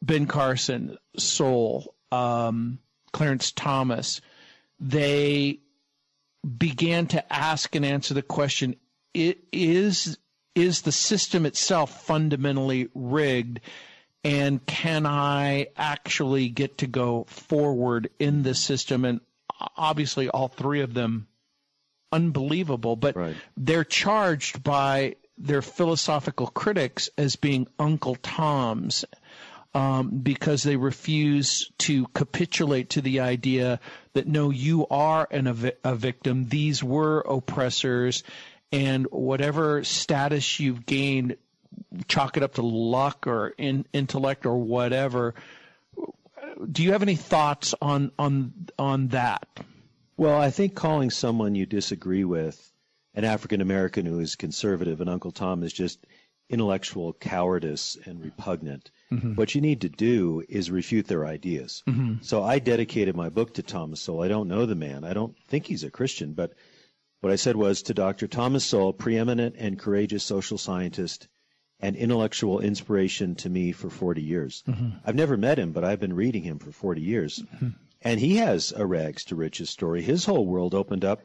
Ben 0.00 0.26
Carson, 0.26 0.96
Sowell, 1.18 1.96
um, 2.12 2.78
Clarence 3.12 3.50
Thomas, 3.50 4.20
they 4.78 5.58
began 6.56 7.08
to 7.08 7.32
ask 7.32 7.74
and 7.74 7.84
answer 7.84 8.14
the 8.14 8.22
question: 8.22 8.76
Is 9.12 10.16
is 10.54 10.82
the 10.82 10.92
system 10.92 11.46
itself 11.46 12.04
fundamentally 12.04 12.90
rigged? 12.94 13.60
And 14.22 14.64
can 14.64 15.04
I 15.04 15.66
actually 15.76 16.48
get 16.48 16.78
to 16.78 16.86
go 16.86 17.24
forward 17.24 18.08
in 18.20 18.44
this 18.44 18.60
system? 18.60 19.04
And 19.04 19.20
obviously, 19.76 20.28
all 20.28 20.46
three 20.46 20.80
of 20.80 20.94
them 20.94 21.26
unbelievable, 22.14 22.94
but 22.94 23.16
right. 23.16 23.36
they're 23.56 23.84
charged 23.84 24.62
by 24.62 25.16
their 25.36 25.62
philosophical 25.62 26.46
critics 26.46 27.10
as 27.18 27.34
being 27.36 27.66
Uncle 27.78 28.14
Toms 28.14 29.04
um, 29.74 30.10
because 30.18 30.62
they 30.62 30.76
refuse 30.76 31.70
to 31.78 32.06
capitulate 32.14 32.90
to 32.90 33.00
the 33.00 33.20
idea 33.20 33.80
that 34.12 34.28
no, 34.28 34.50
you 34.50 34.86
are 34.86 35.26
an, 35.30 35.48
a, 35.48 35.72
a 35.82 35.96
victim. 35.96 36.48
These 36.48 36.84
were 36.84 37.20
oppressors, 37.20 38.22
and 38.70 39.06
whatever 39.10 39.82
status 39.82 40.60
you've 40.60 40.86
gained, 40.86 41.36
chalk 42.06 42.36
it 42.36 42.44
up 42.44 42.54
to 42.54 42.62
luck 42.62 43.26
or 43.26 43.48
in, 43.58 43.84
intellect 43.92 44.46
or 44.46 44.56
whatever. 44.56 45.34
Do 46.70 46.84
you 46.84 46.92
have 46.92 47.02
any 47.02 47.16
thoughts 47.16 47.74
on 47.82 48.12
on 48.16 48.52
on 48.78 49.08
that? 49.08 49.48
Well, 50.16 50.40
I 50.40 50.50
think 50.50 50.74
calling 50.74 51.10
someone 51.10 51.54
you 51.54 51.66
disagree 51.66 52.24
with 52.24 52.72
an 53.14 53.24
African 53.24 53.60
American 53.60 54.06
who 54.06 54.20
is 54.20 54.36
conservative 54.36 55.00
and 55.00 55.10
Uncle 55.10 55.32
Tom 55.32 55.62
is 55.62 55.72
just 55.72 56.04
intellectual 56.48 57.12
cowardice 57.14 57.96
and 58.04 58.22
repugnant. 58.22 58.90
Mm-hmm. 59.10 59.34
What 59.34 59.54
you 59.54 59.60
need 59.60 59.80
to 59.80 59.88
do 59.88 60.42
is 60.48 60.70
refute 60.70 61.06
their 61.06 61.26
ideas. 61.26 61.82
Mm-hmm. 61.88 62.22
So 62.22 62.42
I 62.42 62.58
dedicated 62.58 63.16
my 63.16 63.28
book 63.28 63.54
to 63.54 63.62
Thomas 63.62 64.00
Sowell. 64.00 64.22
I 64.22 64.28
don't 64.28 64.48
know 64.48 64.66
the 64.66 64.74
man. 64.74 65.04
I 65.04 65.14
don't 65.14 65.36
think 65.48 65.66
he's 65.66 65.84
a 65.84 65.90
Christian, 65.90 66.34
but 66.34 66.52
what 67.20 67.32
I 67.32 67.36
said 67.36 67.56
was 67.56 67.82
to 67.82 67.94
Dr. 67.94 68.26
Thomas 68.26 68.64
Sowell, 68.64 68.92
preeminent 68.92 69.56
and 69.58 69.78
courageous 69.78 70.22
social 70.24 70.58
scientist 70.58 71.28
and 71.80 71.96
intellectual 71.96 72.60
inspiration 72.60 73.34
to 73.36 73.48
me 73.48 73.72
for 73.72 73.88
40 73.90 74.22
years. 74.22 74.62
Mm-hmm. 74.68 74.98
I've 75.04 75.14
never 75.14 75.36
met 75.36 75.58
him, 75.58 75.72
but 75.72 75.84
I've 75.84 76.00
been 76.00 76.14
reading 76.14 76.42
him 76.42 76.58
for 76.58 76.70
40 76.70 77.00
years. 77.00 77.42
And 78.04 78.20
he 78.20 78.36
has 78.36 78.72
a 78.76 78.84
rags 78.84 79.24
to 79.24 79.34
riches 79.34 79.70
story. 79.70 80.02
His 80.02 80.26
whole 80.26 80.46
world 80.46 80.74
opened 80.74 81.04
up 81.04 81.22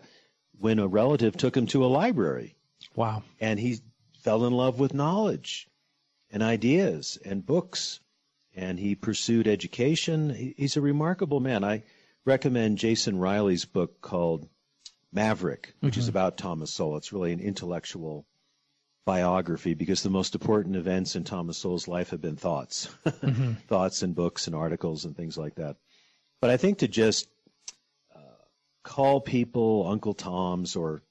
when 0.57 0.79
a 0.79 0.87
relative 0.87 1.35
took 1.35 1.55
him 1.55 1.67
to 1.67 1.83
a 1.83 1.87
library. 1.87 2.55
Wow. 2.95 3.23
And 3.39 3.59
he 3.59 3.79
fell 4.21 4.45
in 4.45 4.53
love 4.53 4.79
with 4.79 4.93
knowledge 4.93 5.67
and 6.31 6.41
ideas 6.41 7.17
and 7.25 7.45
books. 7.45 7.99
And 8.55 8.79
he 8.79 8.95
pursued 8.95 9.47
education. 9.47 10.53
He's 10.57 10.77
a 10.77 10.81
remarkable 10.81 11.39
man. 11.39 11.63
I 11.63 11.83
recommend 12.25 12.77
Jason 12.77 13.19
Riley's 13.19 13.65
book 13.65 14.01
called 14.01 14.47
Maverick, 15.11 15.73
which 15.81 15.93
mm-hmm. 15.93 15.99
is 15.99 16.07
about 16.07 16.37
Thomas 16.37 16.73
Sowell. 16.73 16.97
It's 16.97 17.13
really 17.13 17.33
an 17.33 17.39
intellectual 17.39 18.25
biography 19.05 19.73
because 19.73 20.03
the 20.03 20.09
most 20.09 20.35
important 20.35 20.75
events 20.75 21.15
in 21.15 21.23
Thomas 21.23 21.57
Sowell's 21.57 21.87
life 21.87 22.11
have 22.11 22.21
been 22.21 22.35
thoughts, 22.35 22.89
mm-hmm. 23.05 23.53
thoughts 23.67 24.01
and 24.01 24.15
books 24.15 24.47
and 24.47 24.55
articles 24.55 25.05
and 25.05 25.15
things 25.15 25.37
like 25.37 25.55
that. 25.55 25.77
But 26.41 26.51
I 26.51 26.57
think 26.57 26.79
to 26.79 26.87
just 26.87 27.27
uh, 28.15 28.19
call 28.83 29.19
people 29.19 29.85
Uncle 29.87 30.13
Toms 30.13 30.75
or 30.75 31.01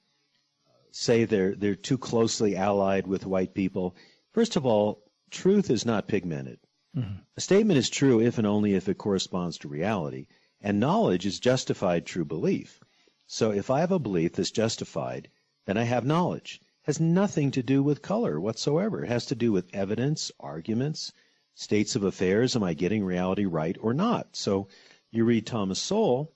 say 0.90 1.24
they're 1.24 1.54
they're 1.54 1.74
too 1.74 1.98
closely 1.98 2.56
allied 2.56 3.06
with 3.06 3.26
white 3.26 3.54
people. 3.54 3.94
First 4.32 4.56
of 4.56 4.64
all, 4.64 5.02
truth 5.30 5.70
is 5.70 5.84
not 5.84 6.08
pigmented. 6.08 6.58
Mm-hmm. 6.96 7.20
A 7.36 7.40
statement 7.40 7.78
is 7.78 7.90
true 7.90 8.20
if 8.20 8.38
and 8.38 8.46
only 8.46 8.74
if 8.74 8.88
it 8.88 8.96
corresponds 8.96 9.58
to 9.58 9.68
reality, 9.68 10.26
and 10.62 10.80
knowledge 10.80 11.26
is 11.26 11.38
justified 11.38 12.06
true 12.06 12.24
belief. 12.24 12.80
So 13.26 13.50
if 13.50 13.70
I 13.70 13.80
have 13.80 13.92
a 13.92 13.98
belief 13.98 14.32
that's 14.32 14.50
justified, 14.50 15.28
then 15.66 15.76
I 15.76 15.84
have 15.84 16.06
knowledge. 16.06 16.60
It 16.62 16.86
has 16.86 17.00
nothing 17.00 17.50
to 17.52 17.62
do 17.62 17.82
with 17.82 18.00
color 18.00 18.40
whatsoever. 18.40 19.04
It 19.04 19.08
has 19.08 19.26
to 19.26 19.34
do 19.34 19.52
with 19.52 19.74
evidence, 19.74 20.32
arguments, 20.40 21.12
states 21.54 21.94
of 21.94 22.04
affairs. 22.04 22.56
Am 22.56 22.62
I 22.62 22.72
getting 22.72 23.04
reality 23.04 23.44
right 23.44 23.76
or 23.78 23.92
not? 23.92 24.34
So 24.34 24.68
you 25.10 25.24
read 25.24 25.46
Thomas 25.46 25.80
Sowell, 25.80 26.32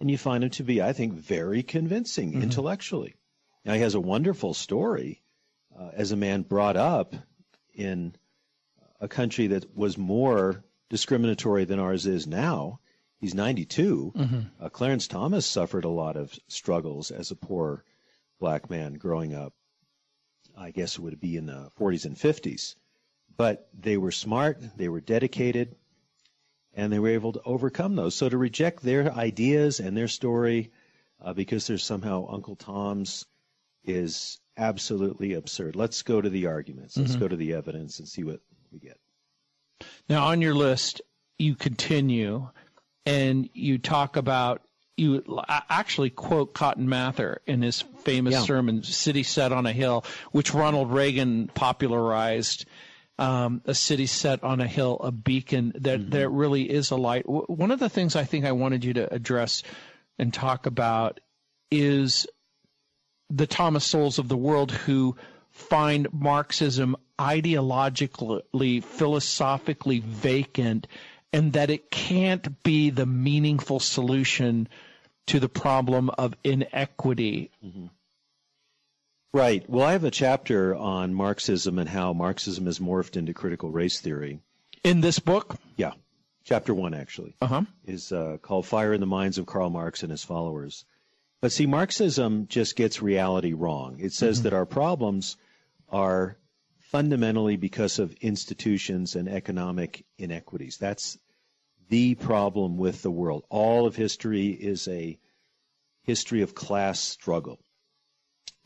and 0.00 0.10
you 0.10 0.18
find 0.18 0.44
him 0.44 0.50
to 0.50 0.62
be, 0.62 0.82
I 0.82 0.92
think, 0.92 1.14
very 1.14 1.62
convincing 1.62 2.32
mm-hmm. 2.32 2.42
intellectually. 2.42 3.16
Now, 3.64 3.74
he 3.74 3.80
has 3.80 3.94
a 3.94 4.00
wonderful 4.00 4.54
story 4.54 5.22
uh, 5.78 5.90
as 5.92 6.12
a 6.12 6.16
man 6.16 6.42
brought 6.42 6.76
up 6.76 7.14
in 7.74 8.14
a 9.00 9.08
country 9.08 9.48
that 9.48 9.76
was 9.76 9.98
more 9.98 10.64
discriminatory 10.88 11.64
than 11.64 11.78
ours 11.78 12.06
is 12.06 12.26
now. 12.26 12.80
He's 13.18 13.34
92. 13.34 14.12
Mm-hmm. 14.14 14.40
Uh, 14.60 14.68
Clarence 14.68 15.08
Thomas 15.08 15.46
suffered 15.46 15.84
a 15.84 15.90
lot 15.90 16.16
of 16.16 16.38
struggles 16.48 17.10
as 17.10 17.30
a 17.30 17.36
poor 17.36 17.84
black 18.38 18.70
man 18.70 18.94
growing 18.94 19.34
up. 19.34 19.54
I 20.56 20.70
guess 20.70 20.96
it 20.96 21.00
would 21.00 21.20
be 21.20 21.36
in 21.36 21.46
the 21.46 21.70
40s 21.78 22.04
and 22.04 22.16
50s. 22.16 22.76
But 23.36 23.68
they 23.78 23.96
were 23.96 24.12
smart, 24.12 24.60
they 24.76 24.88
were 24.88 25.00
dedicated, 25.00 25.76
and 26.76 26.92
they 26.92 26.98
were 26.98 27.08
able 27.08 27.32
to 27.32 27.42
overcome 27.44 27.96
those. 27.96 28.14
So 28.14 28.28
to 28.28 28.36
reject 28.36 28.82
their 28.82 29.12
ideas 29.12 29.80
and 29.80 29.96
their 29.96 30.08
story 30.08 30.70
uh, 31.20 31.32
because 31.32 31.66
they're 31.66 31.78
somehow 31.78 32.28
Uncle 32.30 32.54
Tom's 32.54 33.24
is 33.84 34.38
absolutely 34.56 35.32
absurd. 35.32 35.74
Let's 35.74 36.02
go 36.02 36.20
to 36.20 36.28
the 36.28 36.46
arguments. 36.46 36.96
Let's 36.96 37.12
mm-hmm. 37.12 37.20
go 37.20 37.28
to 37.28 37.36
the 37.36 37.54
evidence 37.54 37.98
and 37.98 38.06
see 38.06 38.24
what 38.24 38.40
we 38.70 38.78
get. 38.78 38.98
Now, 40.08 40.26
on 40.26 40.42
your 40.42 40.54
list, 40.54 41.00
you 41.38 41.54
continue 41.54 42.48
and 43.06 43.48
you 43.54 43.78
talk 43.78 44.16
about 44.16 44.62
you 44.96 45.22
actually 45.48 46.08
quote 46.08 46.54
Cotton 46.54 46.88
Mather 46.88 47.42
in 47.46 47.60
his 47.60 47.82
famous 47.98 48.32
yeah. 48.32 48.40
sermon, 48.40 48.82
City 48.82 49.22
Set 49.22 49.52
on 49.52 49.66
a 49.66 49.72
Hill, 49.72 50.04
which 50.32 50.54
Ronald 50.54 50.90
Reagan 50.90 51.50
popularized. 51.54 52.64
Um, 53.18 53.62
a 53.64 53.72
city 53.72 54.04
set 54.04 54.44
on 54.44 54.60
a 54.60 54.66
hill, 54.66 54.98
a 55.02 55.10
beacon 55.10 55.72
that 55.76 56.00
mm-hmm. 56.00 56.10
that 56.10 56.28
really 56.28 56.70
is 56.70 56.90
a 56.90 56.96
light. 56.96 57.24
One 57.26 57.70
of 57.70 57.78
the 57.78 57.88
things 57.88 58.14
I 58.14 58.24
think 58.24 58.44
I 58.44 58.52
wanted 58.52 58.84
you 58.84 58.92
to 58.92 59.10
address 59.10 59.62
and 60.18 60.34
talk 60.34 60.66
about 60.66 61.20
is 61.70 62.26
the 63.30 63.46
Thomas 63.46 63.84
Sowells 63.84 64.18
of 64.18 64.28
the 64.28 64.36
world 64.36 64.70
who 64.70 65.16
find 65.50 66.08
Marxism 66.12 66.96
ideologically, 67.18 68.84
philosophically 68.84 70.00
vacant, 70.00 70.86
and 71.32 71.52
that 71.54 71.70
it 71.70 71.90
can't 71.90 72.62
be 72.62 72.90
the 72.90 73.06
meaningful 73.06 73.80
solution 73.80 74.68
to 75.26 75.40
the 75.40 75.48
problem 75.48 76.10
of 76.10 76.34
inequity. 76.44 77.50
Mm-hmm. 77.64 77.86
Right. 79.36 79.68
Well, 79.68 79.84
I 79.84 79.92
have 79.92 80.04
a 80.04 80.10
chapter 80.10 80.74
on 80.74 81.12
Marxism 81.12 81.78
and 81.78 81.86
how 81.86 82.14
Marxism 82.14 82.64
has 82.64 82.78
morphed 82.78 83.18
into 83.18 83.34
critical 83.34 83.70
race 83.70 84.00
theory. 84.00 84.40
In 84.82 85.02
this 85.02 85.18
book? 85.18 85.56
Yeah. 85.76 85.92
Chapter 86.44 86.72
one, 86.72 86.94
actually, 86.94 87.36
uh-huh. 87.42 87.64
is 87.84 88.12
uh, 88.12 88.38
called 88.40 88.64
Fire 88.64 88.94
in 88.94 89.00
the 89.00 89.06
Minds 89.06 89.36
of 89.36 89.44
Karl 89.44 89.68
Marx 89.68 90.02
and 90.02 90.10
His 90.10 90.24
Followers. 90.24 90.86
But 91.42 91.52
see, 91.52 91.66
Marxism 91.66 92.46
just 92.48 92.76
gets 92.76 93.02
reality 93.02 93.52
wrong. 93.52 93.98
It 94.00 94.14
says 94.14 94.38
mm-hmm. 94.38 94.44
that 94.44 94.52
our 94.54 94.64
problems 94.64 95.36
are 95.90 96.38
fundamentally 96.78 97.56
because 97.56 97.98
of 97.98 98.14
institutions 98.22 99.16
and 99.16 99.28
economic 99.28 100.06
inequities. 100.16 100.78
That's 100.78 101.18
the 101.90 102.14
problem 102.14 102.78
with 102.78 103.02
the 103.02 103.10
world. 103.10 103.44
All 103.50 103.86
of 103.86 103.96
history 103.96 104.48
is 104.48 104.88
a 104.88 105.18
history 106.04 106.40
of 106.40 106.54
class 106.54 107.00
struggle. 107.00 107.58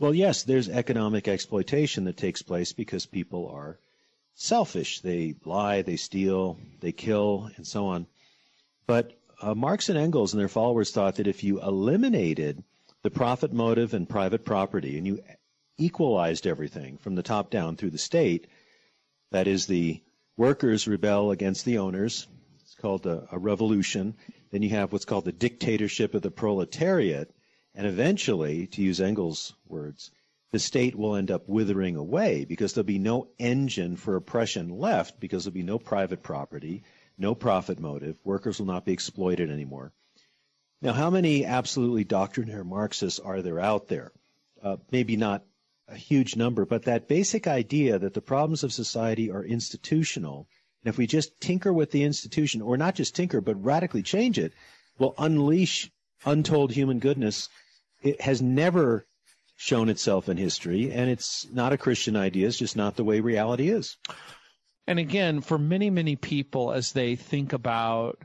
Well, 0.01 0.15
yes, 0.15 0.43
there's 0.43 0.69
economic 0.69 1.29
exploitation 1.29 2.05
that 2.05 2.17
takes 2.17 2.43
place 2.43 2.73
because 2.73 3.07
people 3.07 3.49
are 3.51 3.79
selfish. 4.35 5.01
They 5.01 5.35
lie, 5.45 5.83
they 5.83 5.97
steal, 5.97 6.59
they 6.81 6.91
kill, 6.91 7.51
and 7.57 7.67
so 7.67 7.87
on. 7.87 8.07
But 8.87 9.13
uh, 9.43 9.55
Marx 9.55 9.91
and 9.91 9.99
Engels 9.99 10.33
and 10.33 10.41
their 10.41 10.49
followers 10.49 10.91
thought 10.91 11.17
that 11.17 11.29
if 11.29 11.45
you 11.45 11.61
eliminated 11.61 12.65
the 13.03 13.11
profit 13.11 13.53
motive 13.53 13.95
and 13.95 14.09
private 14.09 14.45
property 14.45 14.99
and 14.99 15.07
you 15.07 15.23
equalized 15.77 16.47
everything 16.47 16.99
from 16.99 17.15
the 17.15 17.23
top 17.23 17.51
down 17.51 17.77
through 17.77 17.91
the 17.91 17.99
state. 17.99 18.47
That 19.33 19.47
is, 19.47 19.67
the 19.67 20.03
workers 20.37 20.87
rebel 20.87 21.31
against 21.31 21.65
the 21.65 21.79
owners. 21.79 22.27
It's 22.63 22.75
called 22.75 23.07
a, 23.07 23.29
a 23.33 23.39
revolution. 23.39 24.15
Then 24.51 24.63
you 24.63 24.71
have 24.71 24.93
what's 24.93 25.05
called 25.05 25.25
the 25.25 25.33
dictatorship 25.33 26.15
of 26.15 26.23
the 26.23 26.31
proletariat. 26.31 27.31
And 27.81 27.89
eventually, 27.89 28.67
to 28.67 28.83
use 28.83 29.01
Engels' 29.01 29.55
words, 29.67 30.11
the 30.53 30.59
state 30.59 30.95
will 30.95 31.17
end 31.17 31.31
up 31.31 31.49
withering 31.49 31.97
away 31.97 32.45
because 32.45 32.75
there'll 32.75 32.85
be 32.85 32.99
no 32.99 33.29
engine 33.39 33.97
for 33.97 34.17
oppression 34.17 34.69
left 34.69 35.19
because 35.19 35.45
there'll 35.45 35.55
be 35.55 35.63
no 35.63 35.79
private 35.79 36.23
property, 36.23 36.83
no 37.17 37.35
profit 37.35 37.81
motive. 37.81 38.19
Workers 38.23 38.59
will 38.59 38.67
not 38.67 38.85
be 38.85 38.93
exploited 38.93 39.51
anymore. 39.51 39.95
Now, 40.83 40.93
how 40.93 41.09
many 41.09 41.47
absolutely 41.47 42.05
doctrinaire 42.05 42.65
Marxists 42.65 43.19
are 43.19 43.41
there 43.41 43.59
out 43.59 43.89
there? 43.89 44.13
Uh, 44.63 44.77
maybe 44.91 45.17
not 45.17 45.47
a 45.89 45.97
huge 45.97 46.37
number, 46.37 46.67
but 46.67 46.83
that 46.83 47.09
basic 47.09 47.47
idea 47.47 47.99
that 47.99 48.13
the 48.13 48.21
problems 48.21 48.63
of 48.63 48.75
society 48.75 49.31
are 49.31 49.43
institutional, 49.43 50.47
and 50.85 50.93
if 50.93 50.99
we 50.99 51.07
just 51.07 51.41
tinker 51.41 51.73
with 51.73 51.93
the 51.93 52.03
institution, 52.03 52.61
or 52.61 52.77
not 52.77 52.95
just 52.95 53.17
tinker, 53.17 53.41
but 53.41 53.65
radically 53.65 54.03
change 54.03 54.39
it, 54.39 54.53
will 54.99 55.15
unleash 55.17 55.91
untold 56.27 56.73
human 56.73 56.99
goodness. 56.99 57.49
It 58.01 58.21
has 58.21 58.41
never 58.41 59.07
shown 59.57 59.89
itself 59.89 60.29
in 60.29 60.37
history, 60.37 60.91
and 60.91 61.11
it's 61.11 61.47
not 61.53 61.73
a 61.73 61.79
Christian 61.79 62.17
idea. 62.17 62.49
It's 62.49 62.59
just 62.59 62.77
not 62.77 62.97
the 62.97 63.05
way 63.05 63.21
reality 63.21 63.69
is. 63.69 63.97
And 64.87 64.99
again, 64.99 65.41
for 65.41 65.59
many, 65.59 65.91
many 65.91 66.17
people, 66.17 66.73
as 66.73 66.93
they 66.93 67.15
think 67.17 67.53
about 67.53 68.19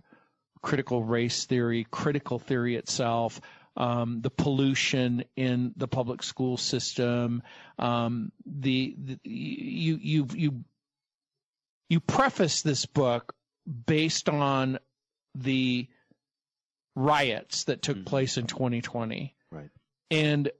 critical 0.61 1.03
race 1.03 1.45
theory, 1.45 1.85
critical 1.91 2.39
theory 2.39 2.75
itself, 2.75 3.39
um, 3.77 4.21
the 4.21 4.29
pollution 4.29 5.23
in 5.35 5.73
the 5.75 5.88
public 5.88 6.23
school 6.23 6.57
system. 6.57 7.43
Um, 7.77 8.31
the, 8.45 8.95
the, 8.97 9.19
you 9.23 9.97
you 10.01 10.27
you 10.33 10.63
you 11.89 11.99
preface 11.99 12.61
this 12.61 12.85
book 12.85 13.35
based 13.85 14.29
on 14.29 14.79
the 15.35 15.88
riots 16.95 17.65
that 17.65 17.81
took 17.81 17.97
mm-hmm. 17.97 18.05
place 18.05 18.38
in 18.38 18.47
2020. 18.47 19.35
And 20.11 20.51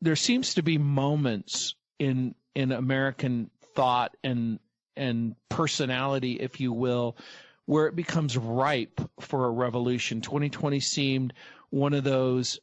there 0.00 0.16
seems 0.16 0.54
to 0.54 0.62
be 0.62 0.78
moments 0.78 1.74
in 1.98 2.34
in 2.54 2.72
American 2.72 3.50
thought 3.74 4.16
and 4.22 4.58
and 4.96 5.34
personality, 5.48 6.34
if 6.34 6.60
you 6.60 6.72
will, 6.72 7.16
where 7.66 7.86
it 7.86 7.96
becomes 7.96 8.36
ripe 8.36 9.00
for 9.20 9.46
a 9.46 9.50
revolution. 9.50 10.20
2020 10.20 10.80
seemed 10.80 11.32
one 11.70 11.94
of 11.94 12.04
those 12.04 12.60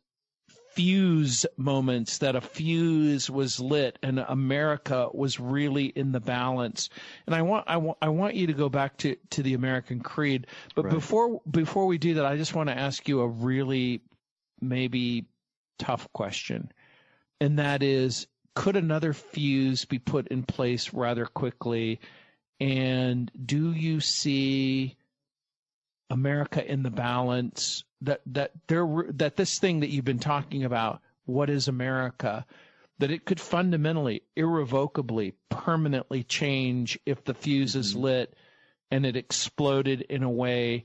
fuse 0.73 1.45
moments 1.57 2.19
that 2.19 2.35
a 2.35 2.39
fuse 2.39 3.29
was 3.29 3.59
lit 3.59 3.99
and 4.01 4.19
America 4.19 5.09
was 5.13 5.37
really 5.37 5.85
in 5.85 6.13
the 6.13 6.19
balance. 6.21 6.89
And 7.25 7.35
I 7.35 7.41
want 7.41 7.65
I 7.67 7.77
want 7.77 7.97
I 8.01 8.09
want 8.09 8.35
you 8.35 8.47
to 8.47 8.53
go 8.53 8.69
back 8.69 8.97
to 8.97 9.17
to 9.31 9.43
the 9.43 9.53
American 9.53 9.99
Creed, 9.99 10.47
but 10.75 10.85
right. 10.85 10.93
before 10.93 11.41
before 11.49 11.87
we 11.87 11.97
do 11.97 12.15
that, 12.15 12.25
I 12.25 12.37
just 12.37 12.55
want 12.55 12.69
to 12.69 12.77
ask 12.77 13.07
you 13.07 13.21
a 13.21 13.27
really 13.27 14.01
maybe 14.61 15.25
tough 15.81 16.07
question. 16.13 16.71
And 17.39 17.59
that 17.59 17.81
is 17.81 18.27
could 18.55 18.75
another 18.75 19.13
fuse 19.13 19.85
be 19.85 19.99
put 19.99 20.27
in 20.27 20.43
place 20.43 20.93
rather 20.93 21.25
quickly? 21.25 21.99
And 22.59 23.31
do 23.43 23.71
you 23.71 23.99
see 23.99 24.97
America 26.09 26.63
in 26.69 26.83
the 26.83 26.91
balance 26.91 27.83
that 28.01 28.21
that 28.27 28.51
there 28.67 28.85
that 29.09 29.37
this 29.37 29.57
thing 29.59 29.79
that 29.79 29.89
you've 29.89 30.05
been 30.05 30.19
talking 30.19 30.63
about 30.63 31.01
what 31.25 31.49
is 31.49 31.67
America 31.67 32.45
that 32.99 33.11
it 33.11 33.25
could 33.25 33.39
fundamentally 33.39 34.21
irrevocably 34.35 35.33
permanently 35.49 36.23
change 36.23 36.99
if 37.05 37.23
the 37.23 37.33
fuse 37.33 37.75
is 37.75 37.93
mm-hmm. 37.93 38.03
lit 38.03 38.33
and 38.91 39.05
it 39.05 39.15
exploded 39.15 40.01
in 40.01 40.21
a 40.21 40.29
way 40.29 40.83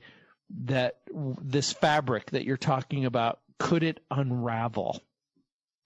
that 0.49 1.01
this 1.41 1.73
fabric 1.73 2.31
that 2.31 2.45
you're 2.45 2.55
talking 2.55 3.05
about 3.05 3.39
could 3.59 3.83
it 3.83 3.99
unravel 4.11 5.01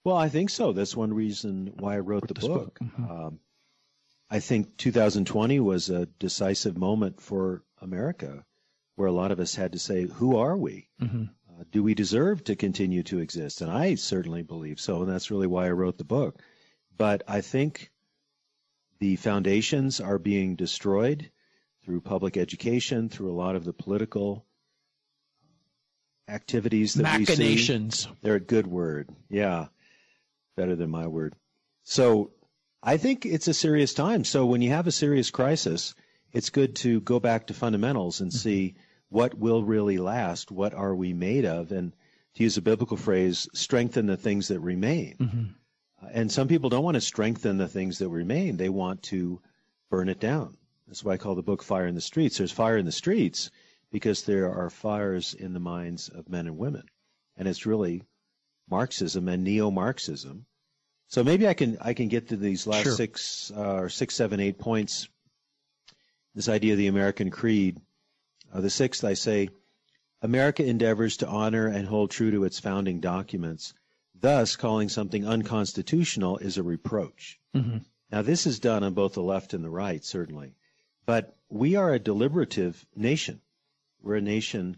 well 0.04 0.16
i 0.16 0.28
think 0.28 0.50
so 0.50 0.72
that's 0.72 0.96
one 0.96 1.12
reason 1.12 1.72
why 1.78 1.94
i 1.94 1.98
wrote 1.98 2.26
the 2.28 2.34
book, 2.34 2.48
book. 2.50 2.78
Mm-hmm. 2.82 3.10
Um, 3.10 3.40
i 4.30 4.40
think 4.40 4.76
2020 4.76 5.60
was 5.60 5.90
a 5.90 6.06
decisive 6.06 6.76
moment 6.76 7.20
for 7.20 7.62
america 7.80 8.44
where 8.96 9.08
a 9.08 9.12
lot 9.12 9.32
of 9.32 9.40
us 9.40 9.54
had 9.54 9.72
to 9.72 9.78
say, 9.78 10.02
who 10.04 10.36
are 10.36 10.56
we? 10.56 10.88
Mm-hmm. 11.00 11.24
Uh, 11.48 11.64
do 11.70 11.82
we 11.82 11.94
deserve 11.94 12.44
to 12.44 12.56
continue 12.56 13.02
to 13.04 13.20
exist? 13.20 13.60
And 13.60 13.70
I 13.70 13.94
certainly 13.94 14.42
believe 14.42 14.80
so, 14.80 15.02
and 15.02 15.10
that's 15.10 15.30
really 15.30 15.46
why 15.46 15.66
I 15.66 15.70
wrote 15.70 15.98
the 15.98 16.04
book. 16.04 16.40
But 16.96 17.22
I 17.26 17.40
think 17.40 17.90
the 19.00 19.16
foundations 19.16 20.00
are 20.00 20.18
being 20.18 20.56
destroyed 20.56 21.30
through 21.84 22.02
public 22.02 22.36
education, 22.36 23.08
through 23.08 23.32
a 23.32 23.34
lot 23.34 23.56
of 23.56 23.64
the 23.64 23.72
political 23.72 24.46
activities 26.28 26.94
that 26.94 27.02
Machinations. 27.02 28.06
we 28.06 28.12
see. 28.12 28.18
They're 28.22 28.36
a 28.36 28.40
good 28.40 28.66
word. 28.66 29.10
Yeah. 29.28 29.66
Better 30.56 30.76
than 30.76 30.90
my 30.90 31.06
word. 31.06 31.34
So 31.84 32.30
I 32.82 32.96
think 32.96 33.26
it's 33.26 33.48
a 33.48 33.54
serious 33.54 33.94
time. 33.94 34.24
So 34.24 34.46
when 34.46 34.62
you 34.62 34.70
have 34.70 34.86
a 34.86 34.92
serious 34.92 35.30
crisis, 35.30 35.94
it's 36.32 36.50
good 36.50 36.76
to 36.76 37.00
go 37.00 37.20
back 37.20 37.46
to 37.46 37.54
fundamentals 37.54 38.20
and 38.20 38.30
mm-hmm. 38.30 38.38
see 38.38 38.74
what 39.08 39.34
will 39.34 39.62
really 39.62 39.98
last, 39.98 40.50
what 40.50 40.74
are 40.74 40.94
we 40.94 41.12
made 41.12 41.44
of, 41.44 41.70
and 41.70 41.92
to 42.34 42.42
use 42.42 42.56
a 42.56 42.62
biblical 42.62 42.96
phrase, 42.96 43.46
strengthen 43.52 44.06
the 44.06 44.16
things 44.16 44.48
that 44.48 44.60
remain. 44.60 45.16
Mm-hmm. 45.20 45.44
Uh, 46.02 46.08
and 46.12 46.32
some 46.32 46.48
people 46.48 46.70
don't 46.70 46.84
want 46.84 46.94
to 46.94 47.00
strengthen 47.00 47.58
the 47.58 47.68
things 47.68 47.98
that 47.98 48.08
remain, 48.08 48.56
they 48.56 48.70
want 48.70 49.02
to 49.04 49.40
burn 49.90 50.08
it 50.08 50.18
down. 50.18 50.56
That's 50.86 51.04
why 51.04 51.12
I 51.12 51.18
call 51.18 51.34
the 51.34 51.42
book 51.42 51.62
Fire 51.62 51.86
in 51.86 51.94
the 51.94 52.00
Streets. 52.00 52.38
There's 52.38 52.52
fire 52.52 52.78
in 52.78 52.86
the 52.86 52.92
streets 52.92 53.50
because 53.92 54.24
there 54.24 54.52
are 54.52 54.70
fires 54.70 55.34
in 55.34 55.52
the 55.52 55.60
minds 55.60 56.08
of 56.08 56.28
men 56.28 56.48
and 56.48 56.58
women. 56.58 56.84
And 57.36 57.46
it's 57.46 57.66
really 57.66 58.02
Marxism 58.68 59.28
and 59.28 59.44
neo 59.44 59.70
Marxism. 59.70 60.46
So 61.08 61.22
maybe 61.22 61.46
I 61.46 61.54
can 61.54 61.78
I 61.80 61.92
can 61.92 62.08
get 62.08 62.28
to 62.30 62.36
these 62.36 62.66
last 62.66 62.84
sure. 62.84 62.92
six 62.92 63.52
uh, 63.54 63.74
or 63.74 63.88
six, 63.88 64.16
seven, 64.16 64.40
eight 64.40 64.58
points 64.58 65.08
this 66.34 66.48
idea 66.48 66.72
of 66.72 66.78
the 66.78 66.86
American 66.86 67.30
creed. 67.30 67.80
Uh, 68.52 68.60
the 68.60 68.70
sixth, 68.70 69.04
I 69.04 69.14
say, 69.14 69.50
America 70.20 70.64
endeavors 70.64 71.18
to 71.18 71.28
honor 71.28 71.66
and 71.66 71.86
hold 71.86 72.10
true 72.10 72.30
to 72.30 72.44
its 72.44 72.58
founding 72.58 73.00
documents. 73.00 73.74
Thus, 74.18 74.56
calling 74.56 74.88
something 74.88 75.26
unconstitutional 75.26 76.38
is 76.38 76.56
a 76.56 76.62
reproach. 76.62 77.40
Mm-hmm. 77.54 77.78
Now, 78.10 78.22
this 78.22 78.46
is 78.46 78.60
done 78.60 78.84
on 78.84 78.94
both 78.94 79.14
the 79.14 79.22
left 79.22 79.52
and 79.52 79.64
the 79.64 79.70
right, 79.70 80.04
certainly. 80.04 80.54
But 81.06 81.36
we 81.48 81.76
are 81.76 81.92
a 81.92 81.98
deliberative 81.98 82.86
nation. 82.94 83.40
We're 84.02 84.16
a 84.16 84.20
nation 84.20 84.76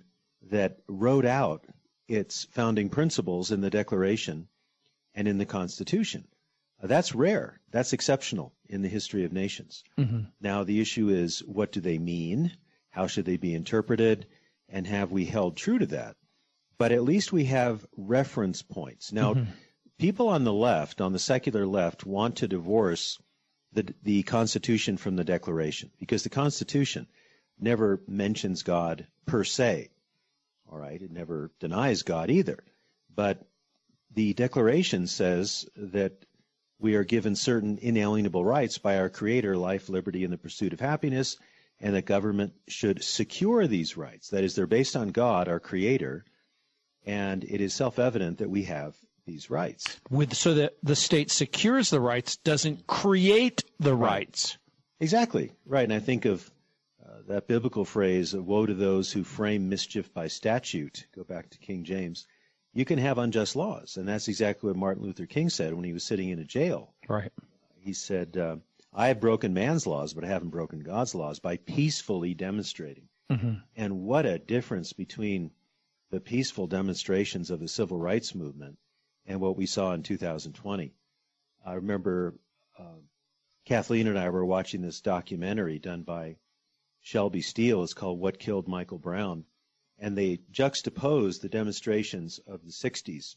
that 0.50 0.78
wrote 0.86 1.24
out 1.24 1.64
its 2.08 2.44
founding 2.44 2.90
principles 2.90 3.50
in 3.50 3.60
the 3.60 3.70
Declaration 3.70 4.48
and 5.14 5.26
in 5.26 5.38
the 5.38 5.46
Constitution. 5.46 6.28
Uh, 6.82 6.86
that's 6.86 7.14
rare. 7.14 7.60
That's 7.70 7.92
exceptional 7.92 8.52
in 8.68 8.82
the 8.82 8.88
history 8.88 9.24
of 9.24 9.32
nations. 9.32 9.84
Mm-hmm. 9.98 10.20
Now, 10.40 10.64
the 10.64 10.80
issue 10.80 11.08
is 11.08 11.40
what 11.40 11.72
do 11.72 11.80
they 11.80 11.98
mean? 11.98 12.52
How 12.90 13.06
should 13.06 13.24
they 13.24 13.36
be 13.36 13.54
interpreted? 13.54 14.26
And 14.68 14.86
have 14.86 15.10
we 15.10 15.24
held 15.24 15.56
true 15.56 15.78
to 15.78 15.86
that? 15.86 16.16
But 16.76 16.92
at 16.92 17.04
least 17.04 17.32
we 17.32 17.44
have 17.46 17.86
reference 17.96 18.62
points. 18.62 19.12
Now, 19.12 19.34
mm-hmm. 19.34 19.50
people 19.98 20.28
on 20.28 20.44
the 20.44 20.52
left, 20.52 21.00
on 21.00 21.12
the 21.12 21.18
secular 21.18 21.66
left, 21.66 22.04
want 22.04 22.36
to 22.36 22.48
divorce 22.48 23.18
the, 23.72 23.94
the 24.02 24.22
Constitution 24.24 24.96
from 24.96 25.16
the 25.16 25.24
Declaration 25.24 25.90
because 25.98 26.22
the 26.22 26.30
Constitution 26.30 27.06
never 27.58 28.00
mentions 28.06 28.62
God 28.62 29.06
per 29.26 29.44
se. 29.44 29.90
All 30.70 30.78
right, 30.78 31.00
it 31.00 31.10
never 31.10 31.50
denies 31.60 32.02
God 32.02 32.30
either. 32.30 32.58
But 33.14 33.46
the 34.14 34.32
Declaration 34.32 35.06
says 35.06 35.66
that 35.76 36.24
we 36.78 36.96
are 36.96 37.04
given 37.04 37.36
certain 37.36 37.78
inalienable 37.80 38.44
rights 38.44 38.78
by 38.78 38.98
our 38.98 39.08
Creator 39.08 39.56
life, 39.56 39.88
liberty, 39.88 40.24
and 40.24 40.32
the 40.32 40.38
pursuit 40.38 40.72
of 40.72 40.80
happiness, 40.80 41.36
and 41.80 41.94
that 41.94 42.04
government 42.06 42.54
should 42.68 43.02
secure 43.02 43.66
these 43.66 43.96
rights. 43.96 44.28
That 44.30 44.44
is, 44.44 44.54
they're 44.54 44.66
based 44.66 44.96
on 44.96 45.08
God, 45.08 45.48
our 45.48 45.60
Creator, 45.60 46.24
and 47.06 47.44
it 47.44 47.60
is 47.60 47.74
self 47.74 47.98
evident 47.98 48.38
that 48.38 48.50
we 48.50 48.64
have 48.64 48.96
these 49.26 49.50
rights. 49.50 49.98
With 50.10 50.34
so 50.34 50.54
that 50.54 50.74
the 50.82 50.96
state 50.96 51.30
secures 51.30 51.90
the 51.90 52.00
rights, 52.00 52.36
doesn't 52.36 52.86
create 52.86 53.64
the 53.80 53.94
right. 53.94 54.10
rights. 54.10 54.58
Exactly 55.00 55.52
right, 55.66 55.84
and 55.84 55.92
I 55.92 56.00
think 56.00 56.24
of 56.24 56.50
that 57.28 57.46
biblical 57.46 57.84
phrase, 57.84 58.34
"Woe 58.34 58.66
to 58.66 58.74
those 58.74 59.12
who 59.12 59.24
frame 59.24 59.68
mischief 59.68 60.12
by 60.12 60.28
statute." 60.28 61.06
Go 61.14 61.24
back 61.24 61.50
to 61.50 61.58
King 61.58 61.84
James. 61.84 62.26
You 62.72 62.84
can 62.84 62.98
have 62.98 63.18
unjust 63.18 63.56
laws, 63.56 63.96
and 63.96 64.08
that's 64.08 64.28
exactly 64.28 64.68
what 64.68 64.76
Martin 64.76 65.04
Luther 65.04 65.26
King 65.26 65.48
said 65.48 65.74
when 65.74 65.84
he 65.84 65.92
was 65.92 66.04
sitting 66.04 66.28
in 66.28 66.38
a 66.38 66.44
jail. 66.44 66.94
Right. 67.08 67.32
He 67.80 67.92
said, 67.92 68.36
uh, 68.36 68.56
"I 68.92 69.08
have 69.08 69.20
broken 69.20 69.54
man's 69.54 69.86
laws, 69.86 70.12
but 70.14 70.24
I 70.24 70.28
haven't 70.28 70.50
broken 70.50 70.80
God's 70.80 71.14
laws 71.14 71.38
by 71.38 71.56
peacefully 71.56 72.34
demonstrating." 72.34 73.08
Mm-hmm. 73.30 73.54
And 73.76 74.00
what 74.02 74.26
a 74.26 74.38
difference 74.38 74.92
between 74.92 75.50
the 76.10 76.20
peaceful 76.20 76.66
demonstrations 76.66 77.50
of 77.50 77.60
the 77.60 77.68
civil 77.68 77.98
rights 77.98 78.34
movement 78.34 78.78
and 79.26 79.40
what 79.40 79.56
we 79.56 79.66
saw 79.66 79.92
in 79.94 80.02
2020. 80.02 80.94
I 81.64 81.74
remember 81.74 82.34
uh, 82.78 83.00
Kathleen 83.64 84.06
and 84.06 84.18
I 84.18 84.28
were 84.28 84.44
watching 84.44 84.82
this 84.82 85.00
documentary 85.00 85.78
done 85.78 86.02
by 86.02 86.36
Shelby 87.06 87.42
Steele. 87.42 87.82
is 87.82 87.92
called 87.92 88.18
What 88.18 88.38
Killed 88.38 88.66
Michael 88.66 88.96
Brown. 88.96 89.44
And 89.98 90.16
they 90.16 90.38
juxtapose 90.50 91.38
the 91.38 91.50
demonstrations 91.50 92.38
of 92.46 92.64
the 92.64 92.72
60s 92.72 93.36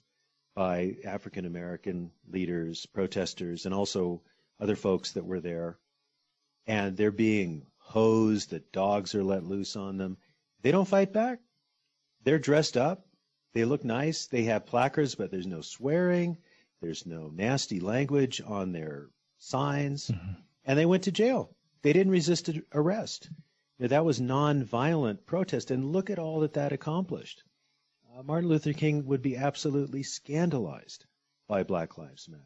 by 0.56 0.96
African 1.04 1.46
American 1.46 2.12
leaders, 2.30 2.86
protesters, 2.86 3.66
and 3.66 3.76
also 3.76 4.22
other 4.58 4.78
folks 4.78 5.12
that 5.12 5.26
were 5.26 5.42
there. 5.42 5.78
And 6.66 6.96
they're 6.96 7.12
being 7.12 7.68
hosed, 7.78 8.52
the 8.52 8.62
dogs 8.72 9.14
are 9.14 9.24
let 9.24 9.44
loose 9.44 9.76
on 9.76 9.98
them. 9.98 10.18
They 10.62 10.72
don't 10.72 10.88
fight 10.88 11.12
back. 11.12 11.40
They're 12.24 12.40
dressed 12.40 12.78
up. 12.78 13.06
They 13.54 13.66
look 13.66 13.84
nice. 13.84 14.28
They 14.28 14.44
have 14.44 14.66
placards, 14.66 15.16
but 15.16 15.30
there's 15.30 15.46
no 15.46 15.60
swearing. 15.60 16.38
There's 16.82 17.06
no 17.06 17.28
nasty 17.28 17.82
language 17.82 18.42
on 18.42 18.72
their 18.72 19.10
signs. 19.40 20.08
Mm-hmm. 20.08 20.34
And 20.64 20.80
they 20.80 20.86
went 20.86 21.04
to 21.04 21.12
jail. 21.12 21.54
They 21.82 21.92
didn't 21.92 22.14
resist 22.14 22.50
arrest. 22.74 23.30
You 23.78 23.84
know, 23.84 23.88
that 23.90 24.06
was 24.06 24.20
nonviolent 24.20 25.26
protest. 25.26 25.72
And 25.72 25.92
look 25.92 26.10
at 26.10 26.20
all 26.20 26.42
that 26.42 26.54
that 26.54 26.72
accomplished. 26.72 27.44
Uh, 28.16 28.24
Martin 28.24 28.50
Luther 28.50 28.74
King 28.74 29.06
would 29.06 29.22
be 29.22 29.38
absolutely 29.38 30.04
scandalized 30.04 31.06
by 31.48 31.64
Black 31.64 31.98
Lives 31.98 32.28
Matter 32.28 32.44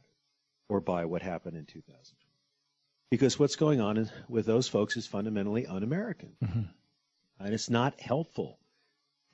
or 0.67 0.82
by 0.82 1.06
what 1.06 1.22
happened 1.22 1.58
in 1.58 1.65
2000. 1.65 2.15
Because 3.10 3.38
what's 3.38 3.56
going 3.56 3.82
on 3.82 4.10
with 4.30 4.46
those 4.46 4.67
folks 4.67 4.96
is 4.96 5.06
fundamentally 5.06 5.67
un 5.67 5.84
American. 5.84 6.34
Mm-hmm. 6.44 6.62
And 7.39 7.54
it's 7.54 7.70
not 7.70 8.00
helpful 8.00 8.60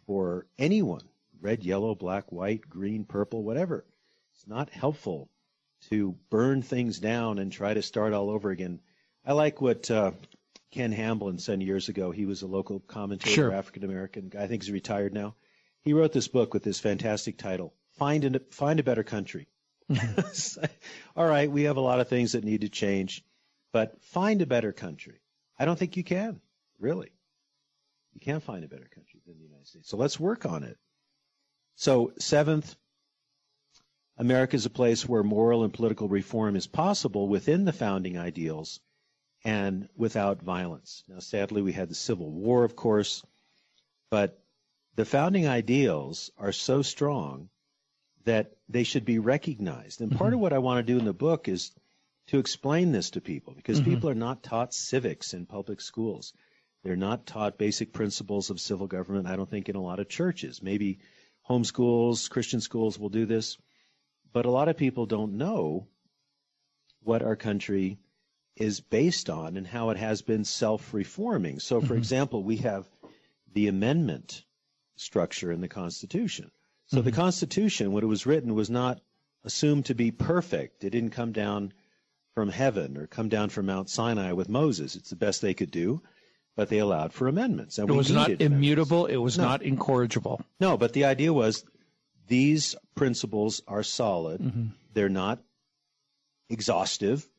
for 0.05 0.47
anyone 0.57 1.01
red, 1.39 1.63
yellow, 1.63 1.93
black, 1.93 2.31
white, 2.31 2.67
green, 2.67 3.05
purple, 3.05 3.43
whatever. 3.43 3.85
It's 4.33 4.47
not 4.47 4.69
helpful 4.69 5.29
to 5.89 6.15
burn 6.29 6.61
things 6.61 6.99
down 6.99 7.39
and 7.39 7.51
try 7.51 7.73
to 7.73 7.81
start 7.81 8.13
all 8.13 8.29
over 8.29 8.49
again. 8.49 8.79
I 9.25 9.33
like 9.33 9.61
what 9.61 9.91
uh, 9.91 10.11
Ken 10.71 10.91
Hamblin 10.91 11.39
said 11.39 11.61
years 11.61 11.89
ago. 11.89 12.11
He 12.11 12.25
was 12.25 12.41
a 12.41 12.47
local 12.47 12.79
commentator, 12.79 13.33
sure. 13.33 13.53
African 13.53 13.83
American 13.83 14.29
guy. 14.29 14.43
I 14.43 14.47
think 14.47 14.63
he's 14.63 14.71
retired 14.71 15.13
now. 15.13 15.35
He 15.81 15.93
wrote 15.93 16.11
this 16.11 16.27
book 16.27 16.53
with 16.53 16.63
this 16.63 16.79
fantastic 16.79 17.37
title, 17.37 17.73
"Find 17.93 18.23
a 18.25 18.39
Find 18.51 18.79
a 18.79 18.83
Better 18.83 19.03
Country." 19.03 19.47
All 21.15 21.25
right, 21.25 21.49
we 21.49 21.63
have 21.63 21.77
a 21.77 21.81
lot 21.81 21.99
of 21.99 22.09
things 22.09 22.33
that 22.33 22.43
need 22.43 22.61
to 22.61 22.69
change, 22.69 23.23
but 23.71 24.01
find 24.01 24.41
a 24.41 24.45
better 24.45 24.73
country. 24.73 25.21
I 25.57 25.65
don't 25.65 25.79
think 25.79 25.97
you 25.97 26.03
can, 26.03 26.41
really. 26.79 27.11
You 28.13 28.19
can't 28.19 28.43
find 28.43 28.63
a 28.63 28.67
better 28.67 28.89
country 28.93 29.21
than 29.25 29.37
the 29.37 29.43
United 29.43 29.67
States. 29.67 29.89
So 29.89 29.97
let's 29.97 30.19
work 30.19 30.45
on 30.45 30.63
it. 30.63 30.77
So, 31.75 32.11
seventh, 32.17 32.75
America 34.17 34.55
is 34.55 34.65
a 34.65 34.71
place 34.71 35.07
where 35.07 35.23
moral 35.23 35.63
and 35.63 35.71
political 35.73 36.09
reform 36.09 36.55
is 36.55 36.65
possible 36.67 37.27
within 37.27 37.65
the 37.65 37.73
founding 37.73 38.17
ideals 38.17 38.79
and 39.43 39.87
without 39.95 40.41
violence. 40.41 41.03
Now, 41.07 41.19
sadly, 41.19 41.61
we 41.61 41.71
had 41.71 41.89
the 41.89 41.95
Civil 41.95 42.31
War, 42.31 42.63
of 42.63 42.75
course, 42.75 43.23
but 44.09 44.39
the 44.95 45.05
founding 45.05 45.47
ideals 45.47 46.31
are 46.37 46.51
so 46.51 46.81
strong 46.81 47.49
that 48.25 48.57
they 48.67 48.83
should 48.83 49.05
be 49.05 49.19
recognized. 49.19 50.01
And 50.01 50.11
part 50.11 50.29
mm-hmm. 50.29 50.35
of 50.35 50.39
what 50.41 50.53
I 50.53 50.57
want 50.57 50.85
to 50.85 50.93
do 50.93 50.99
in 50.99 51.05
the 51.05 51.13
book 51.13 51.47
is 51.47 51.71
to 52.27 52.39
explain 52.39 52.91
this 52.91 53.11
to 53.11 53.21
people 53.21 53.53
because 53.53 53.79
mm-hmm. 53.79 53.91
people 53.91 54.09
are 54.09 54.15
not 54.15 54.43
taught 54.43 54.73
civics 54.73 55.33
in 55.33 55.45
public 55.45 55.81
schools. 55.81 56.33
They're 56.83 56.95
not 56.95 57.25
taught 57.25 57.57
basic 57.57 57.93
principles 57.93 58.49
of 58.49 58.59
civil 58.59 58.87
government, 58.87 59.27
I 59.27 59.35
don't 59.35 59.49
think, 59.49 59.69
in 59.69 59.75
a 59.75 59.81
lot 59.81 59.99
of 59.99 60.09
churches. 60.09 60.61
Maybe 60.61 60.99
homeschools, 61.49 62.29
Christian 62.29 62.61
schools 62.61 62.99
will 62.99 63.09
do 63.09 63.25
this. 63.25 63.57
But 64.33 64.45
a 64.45 64.51
lot 64.51 64.67
of 64.67 64.77
people 64.77 65.05
don't 65.05 65.37
know 65.37 65.87
what 67.03 67.21
our 67.21 67.35
country 67.35 67.97
is 68.57 68.79
based 68.79 69.29
on 69.29 69.57
and 69.57 69.65
how 69.65 69.89
it 69.89 69.97
has 69.97 70.21
been 70.21 70.43
self 70.43 70.93
reforming. 70.93 71.59
So, 71.59 71.79
for 71.79 71.87
mm-hmm. 71.87 71.97
example, 71.97 72.43
we 72.43 72.57
have 72.57 72.87
the 73.53 73.67
amendment 73.67 74.43
structure 74.95 75.51
in 75.51 75.61
the 75.61 75.67
Constitution. 75.67 76.51
So, 76.87 76.97
mm-hmm. 76.97 77.05
the 77.05 77.11
Constitution, 77.11 77.91
when 77.91 78.03
it 78.03 78.07
was 78.07 78.25
written, 78.25 78.55
was 78.55 78.69
not 78.69 78.99
assumed 79.43 79.85
to 79.85 79.95
be 79.95 80.11
perfect. 80.11 80.83
It 80.83 80.89
didn't 80.89 81.11
come 81.11 81.31
down 81.31 81.73
from 82.33 82.49
heaven 82.49 82.97
or 82.97 83.07
come 83.07 83.29
down 83.29 83.49
from 83.49 83.65
Mount 83.65 83.89
Sinai 83.89 84.33
with 84.33 84.49
Moses. 84.49 84.95
It's 84.95 85.09
the 85.09 85.15
best 85.15 85.41
they 85.41 85.53
could 85.53 85.71
do 85.71 86.01
but 86.57 86.69
they 86.69 86.79
allowed 86.79 87.13
for 87.13 87.27
amendments. 87.27 87.77
And 87.77 87.87
it 87.87 87.93
was 87.93 88.11
not 88.11 88.31
immutable. 88.41 89.05
It 89.05 89.17
was 89.17 89.37
no. 89.37 89.45
not 89.45 89.61
incorrigible. 89.61 90.41
No, 90.59 90.75
but 90.75 90.91
the 90.91 91.05
idea 91.05 91.31
was 91.31 91.63
these 92.27 92.75
principles 92.95 93.61
are 93.67 93.83
solid. 93.83 94.41
Mm-hmm. 94.41 94.65
They're 94.93 95.07
not 95.07 95.39
exhaustive. 96.49 97.29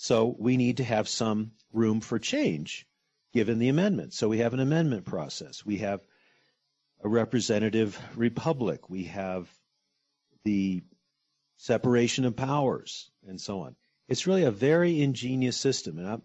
So 0.00 0.32
we 0.38 0.56
need 0.56 0.76
to 0.76 0.84
have 0.84 1.08
some 1.08 1.50
room 1.72 2.00
for 2.00 2.20
change 2.20 2.86
given 3.34 3.58
the 3.58 3.68
amendment. 3.68 4.14
So 4.14 4.28
we 4.28 4.38
have 4.38 4.54
an 4.54 4.60
amendment 4.60 5.04
process. 5.04 5.66
We 5.66 5.78
have 5.78 6.00
a 7.02 7.08
representative 7.08 8.00
republic. 8.14 8.88
We 8.88 9.04
have 9.04 9.52
the 10.44 10.82
separation 11.56 12.24
of 12.24 12.36
powers 12.36 13.10
and 13.26 13.40
so 13.40 13.62
on. 13.62 13.74
It's 14.06 14.28
really 14.28 14.44
a 14.44 14.52
very 14.52 15.02
ingenious 15.02 15.56
system. 15.56 15.98
And 15.98 16.06
I'm, 16.06 16.22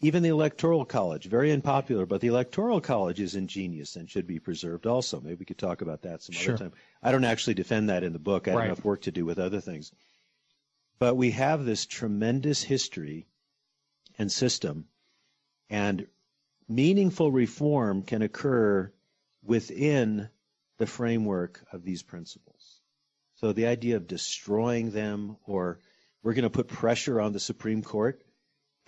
even 0.00 0.22
the 0.22 0.28
Electoral 0.28 0.84
College, 0.84 1.24
very 1.24 1.50
unpopular, 1.50 2.06
but 2.06 2.20
the 2.20 2.28
Electoral 2.28 2.80
College 2.80 3.18
is 3.18 3.34
ingenious 3.34 3.96
and 3.96 4.08
should 4.08 4.28
be 4.28 4.38
preserved 4.38 4.86
also. 4.86 5.20
Maybe 5.20 5.34
we 5.40 5.44
could 5.44 5.58
talk 5.58 5.82
about 5.82 6.02
that 6.02 6.22
some 6.22 6.34
sure. 6.34 6.54
other 6.54 6.66
time. 6.66 6.72
I 7.02 7.10
don't 7.10 7.24
actually 7.24 7.54
defend 7.54 7.90
that 7.90 8.04
in 8.04 8.12
the 8.12 8.20
book. 8.20 8.46
I 8.46 8.52
have 8.52 8.64
enough 8.64 8.84
work 8.84 9.02
to 9.02 9.10
do 9.10 9.24
with 9.24 9.40
other 9.40 9.60
things. 9.60 9.90
But 10.98 11.16
we 11.16 11.30
have 11.32 11.64
this 11.64 11.86
tremendous 11.86 12.62
history 12.62 13.28
and 14.18 14.30
system, 14.30 14.88
and 15.70 16.06
meaningful 16.68 17.30
reform 17.30 18.02
can 18.02 18.22
occur 18.22 18.92
within 19.42 20.28
the 20.78 20.86
framework 20.86 21.64
of 21.72 21.84
these 21.84 22.02
principles. 22.02 22.80
So 23.36 23.52
the 23.52 23.66
idea 23.66 23.96
of 23.96 24.06
destroying 24.06 24.90
them 24.90 25.36
or 25.46 25.78
we're 26.22 26.34
going 26.34 26.42
to 26.42 26.50
put 26.50 26.66
pressure 26.66 27.20
on 27.20 27.32
the 27.32 27.40
Supreme 27.40 27.82
Court 27.82 28.24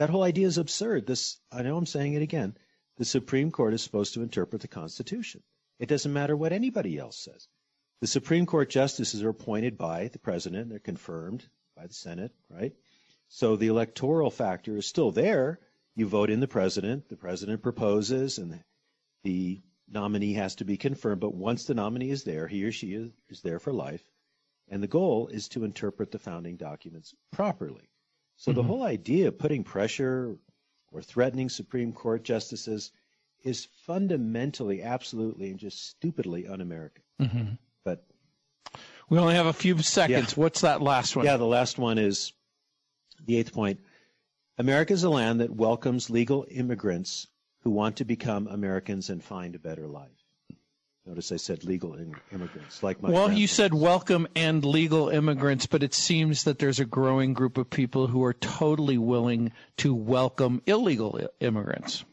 that 0.00 0.08
whole 0.08 0.22
idea 0.22 0.46
is 0.46 0.56
absurd. 0.56 1.06
This, 1.06 1.38
I 1.52 1.60
know 1.60 1.76
I'm 1.76 1.84
saying 1.84 2.14
it 2.14 2.22
again. 2.22 2.56
The 2.96 3.04
Supreme 3.04 3.50
Court 3.50 3.74
is 3.74 3.82
supposed 3.82 4.14
to 4.14 4.22
interpret 4.22 4.62
the 4.62 4.68
Constitution. 4.68 5.42
It 5.78 5.90
doesn't 5.90 6.14
matter 6.14 6.34
what 6.34 6.54
anybody 6.54 6.96
else 6.96 7.18
says. 7.18 7.48
The 8.00 8.06
Supreme 8.06 8.46
Court 8.46 8.70
justices 8.70 9.22
are 9.22 9.28
appointed 9.28 9.76
by 9.76 10.08
the 10.08 10.18
president. 10.18 10.70
They're 10.70 10.78
confirmed 10.78 11.46
by 11.76 11.86
the 11.86 11.94
Senate, 11.94 12.32
right? 12.48 12.74
So 13.28 13.56
the 13.56 13.68
electoral 13.68 14.30
factor 14.30 14.76
is 14.76 14.86
still 14.86 15.12
there. 15.12 15.60
You 15.94 16.06
vote 16.06 16.30
in 16.30 16.40
the 16.40 16.48
president. 16.48 17.08
The 17.08 17.16
president 17.16 17.62
proposes, 17.62 18.38
and 18.38 18.62
the 19.22 19.60
nominee 19.88 20.34
has 20.34 20.56
to 20.56 20.64
be 20.64 20.76
confirmed, 20.76 21.20
but 21.20 21.34
once 21.34 21.64
the 21.64 21.74
nominee 21.74 22.10
is 22.10 22.24
there, 22.24 22.46
he 22.46 22.64
or 22.64 22.72
she 22.72 22.94
is, 22.94 23.10
is 23.28 23.40
there 23.42 23.58
for 23.58 23.72
life. 23.72 24.02
And 24.68 24.82
the 24.82 24.88
goal 24.88 25.28
is 25.28 25.48
to 25.48 25.64
interpret 25.64 26.12
the 26.12 26.18
founding 26.18 26.56
documents 26.56 27.14
properly. 27.32 27.90
So 28.36 28.50
mm-hmm. 28.50 28.56
the 28.56 28.62
whole 28.62 28.82
idea 28.82 29.28
of 29.28 29.38
putting 29.38 29.64
pressure 29.64 30.36
or 30.92 31.02
threatening 31.02 31.48
Supreme 31.48 31.92
Court 31.92 32.22
justices 32.22 32.92
is 33.42 33.68
fundamentally, 33.86 34.82
absolutely, 34.82 35.50
and 35.50 35.58
just 35.58 35.88
stupidly 35.88 36.46
un 36.46 36.60
American. 36.60 37.02
Mm-hmm. 37.20 37.54
But 37.84 38.04
we 39.10 39.18
only 39.18 39.34
have 39.34 39.46
a 39.46 39.52
few 39.52 39.76
seconds. 39.82 40.32
Yeah. 40.32 40.40
What's 40.42 40.62
that 40.62 40.80
last 40.80 41.16
one? 41.16 41.26
Yeah, 41.26 41.36
the 41.36 41.44
last 41.44 41.76
one 41.76 41.98
is 41.98 42.32
the 43.26 43.36
eighth 43.36 43.52
point. 43.52 43.80
America 44.56 44.92
is 44.92 45.04
a 45.04 45.10
land 45.10 45.40
that 45.40 45.50
welcomes 45.50 46.08
legal 46.08 46.46
immigrants 46.48 47.26
who 47.62 47.70
want 47.70 47.96
to 47.96 48.04
become 48.04 48.46
Americans 48.46 49.10
and 49.10 49.22
find 49.22 49.54
a 49.54 49.58
better 49.58 49.86
life. 49.86 50.08
Notice 51.06 51.32
I 51.32 51.36
said 51.36 51.64
legal 51.64 51.96
immigrants, 52.30 52.82
like 52.82 53.02
my. 53.02 53.10
Well, 53.10 53.32
you 53.32 53.46
said 53.46 53.74
welcome 53.74 54.28
and 54.36 54.64
legal 54.64 55.08
immigrants, 55.08 55.66
but 55.66 55.82
it 55.82 55.94
seems 55.94 56.44
that 56.44 56.58
there's 56.58 56.78
a 56.78 56.84
growing 56.84 57.32
group 57.32 57.58
of 57.58 57.68
people 57.68 58.06
who 58.06 58.22
are 58.24 58.34
totally 58.34 58.98
willing 58.98 59.52
to 59.78 59.94
welcome 59.94 60.62
illegal 60.66 61.18
immigrants. 61.40 62.04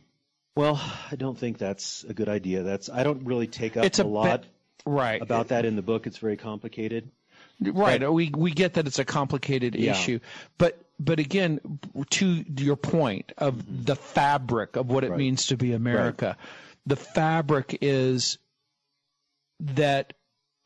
Well, 0.56 0.82
I 1.12 1.16
don't 1.16 1.38
think 1.38 1.60
that's 1.60 2.06
a 2.06 2.14
good 2.14 2.30
idea. 2.30 2.64
That's 2.64 2.90
I 2.90 3.04
don't 3.04 3.26
really 3.26 3.46
take 3.46 3.78
up 3.78 3.86
it's 3.86 4.00
a, 4.00 4.04
a 4.04 4.06
lot 4.06 4.46
right. 4.86 5.22
about 5.22 5.50
that 5.50 5.66
in 5.66 5.76
the 5.76 5.82
book. 5.82 6.08
It's 6.08 6.18
very 6.18 6.38
complicated. 6.38 7.10
Right. 7.60 8.00
But, 8.00 8.12
we 8.12 8.30
we 8.30 8.52
get 8.52 8.76
that 8.76 8.88
it's 8.88 9.00
a 9.00 9.06
complicated 9.06 9.76
yeah. 9.76 9.92
issue, 9.92 10.20
but 10.58 10.80
but 11.00 11.20
again, 11.20 11.80
to 12.12 12.46
your 12.58 12.76
point 12.76 13.32
of 13.38 13.56
mm-hmm. 13.56 13.84
the 13.84 13.96
fabric 13.96 14.76
of 14.76 14.90
what 14.90 15.04
it 15.04 15.12
right. 15.12 15.18
means 15.18 15.48
to 15.48 15.58
be 15.58 15.74
America, 15.74 16.38
right. 16.38 16.48
the 16.86 16.96
fabric 16.96 17.78
is 17.82 18.38
that 19.60 20.14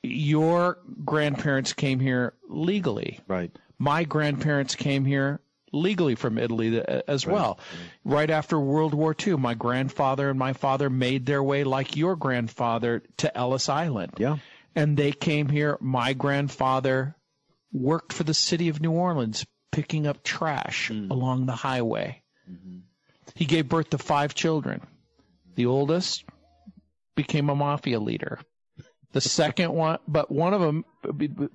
your 0.04 0.78
grandparents 1.06 1.74
came 1.74 2.00
here 2.00 2.34
legally. 2.50 3.20
Right. 3.28 3.52
My 3.78 4.04
grandparents 4.04 4.76
came 4.76 5.06
here 5.06 5.40
legally 5.72 6.16
from 6.16 6.38
Italy 6.38 6.82
as 7.08 7.26
right. 7.26 7.34
well. 7.34 7.60
Right 8.04 8.30
after 8.30 8.60
World 8.60 8.94
War 8.94 9.16
II, 9.18 9.38
my 9.38 9.54
grandfather 9.54 10.30
and 10.30 10.38
my 10.38 10.54
father 10.54 10.90
made 10.90 11.26
their 11.26 11.42
way, 11.42 11.64
like 11.64 11.96
your 11.96 12.16
grandfather, 12.16 13.04
to 13.18 13.38
Ellis 13.38 13.70
Island. 13.70 14.14
Yeah. 14.18 14.38
And 14.76 14.96
they 14.98 15.12
came 15.12 15.50
here. 15.50 15.78
My 15.80 16.14
grandfather 16.14 17.16
worked 17.72 18.14
for 18.14 18.24
the 18.24 18.34
city 18.34 18.70
of 18.70 18.82
New 18.82 18.92
Orleans, 18.92 19.46
picking 19.72 20.08
up 20.08 20.24
trash 20.24 20.90
mm. 20.90 21.10
along 21.10 21.46
the 21.46 21.56
highway. 21.56 22.22
Mm-hmm. 22.50 22.80
He 23.36 23.46
gave 23.46 23.70
birth 23.70 23.90
to 23.92 23.98
five 23.98 24.36
children. 24.36 24.82
The 25.56 25.66
oldest 25.66 26.26
became 27.16 27.50
a 27.50 27.56
mafia 27.56 28.00
leader. 28.00 28.40
The 29.14 29.22
second 29.22 29.74
one, 29.74 30.00
but 30.08 30.32
one 30.32 30.54
of 30.54 30.62
them, 30.62 30.86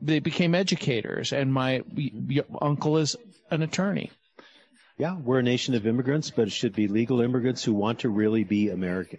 they 0.03 0.19
became 0.19 0.55
educators, 0.55 1.33
and 1.33 1.53
my 1.53 1.83
uncle 2.61 2.99
is 2.99 3.17
an 3.51 3.63
attorney. 3.63 4.11
Yeah, 4.99 5.17
we're 5.17 5.41
a 5.41 5.43
nation 5.43 5.75
of 5.75 5.87
immigrants, 5.87 6.31
but 6.31 6.49
it 6.49 6.53
should 6.53 6.75
be 6.75 6.89
legal 6.89 7.21
immigrants 7.21 7.63
who 7.63 7.75
want 7.75 8.01
to 8.01 8.09
really 8.09 8.45
be 8.45 8.71
American. 8.71 9.19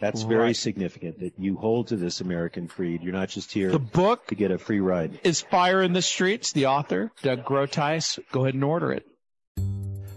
That's 0.00 0.22
very 0.22 0.54
significant 0.54 1.20
that 1.20 1.34
you 1.38 1.56
hold 1.56 1.88
to 1.88 1.96
this 1.96 2.20
American 2.20 2.66
creed. 2.66 3.02
You're 3.02 3.12
not 3.12 3.28
just 3.28 3.52
here 3.52 3.70
the 3.70 3.78
book 3.78 4.26
to 4.26 4.34
get 4.34 4.50
a 4.50 4.58
free 4.58 4.80
ride. 4.80 5.20
Is 5.22 5.40
Fire 5.40 5.82
in 5.82 5.92
the 5.92 6.02
Streets, 6.02 6.52
the 6.52 6.66
author, 6.66 7.12
Doug 7.22 7.44
Groothuis. 7.44 8.18
Go 8.32 8.42
ahead 8.42 8.54
and 8.54 8.64
order 8.64 8.92
it. 8.92 9.06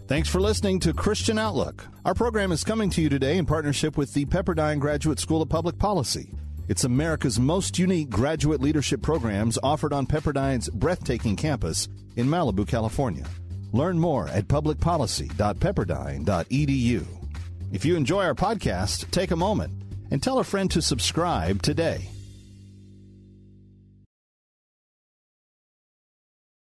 Thanks 0.07 0.29
for 0.29 0.41
listening 0.41 0.79
to 0.81 0.93
Christian 0.93 1.37
Outlook. 1.37 1.85
Our 2.05 2.13
program 2.13 2.51
is 2.51 2.63
coming 2.63 2.89
to 2.91 3.01
you 3.01 3.09
today 3.09 3.37
in 3.37 3.45
partnership 3.45 3.97
with 3.97 4.13
the 4.13 4.25
Pepperdine 4.25 4.79
Graduate 4.79 5.19
School 5.19 5.41
of 5.41 5.49
Public 5.49 5.77
Policy. 5.77 6.33
It's 6.67 6.83
America's 6.83 7.39
most 7.39 7.79
unique 7.79 8.09
graduate 8.09 8.59
leadership 8.59 9.01
programs 9.01 9.57
offered 9.63 9.93
on 9.93 10.05
Pepperdine's 10.05 10.69
breathtaking 10.69 11.37
campus 11.37 11.87
in 12.17 12.27
Malibu, 12.27 12.67
California. 12.67 13.25
Learn 13.71 13.97
more 13.97 14.27
at 14.27 14.49
publicpolicy.pepperdine.edu. 14.49 17.05
If 17.71 17.85
you 17.85 17.95
enjoy 17.95 18.25
our 18.25 18.35
podcast, 18.35 19.09
take 19.11 19.31
a 19.31 19.35
moment 19.35 19.71
and 20.11 20.21
tell 20.21 20.39
a 20.39 20.43
friend 20.43 20.69
to 20.71 20.81
subscribe 20.81 21.61
today. 21.61 22.09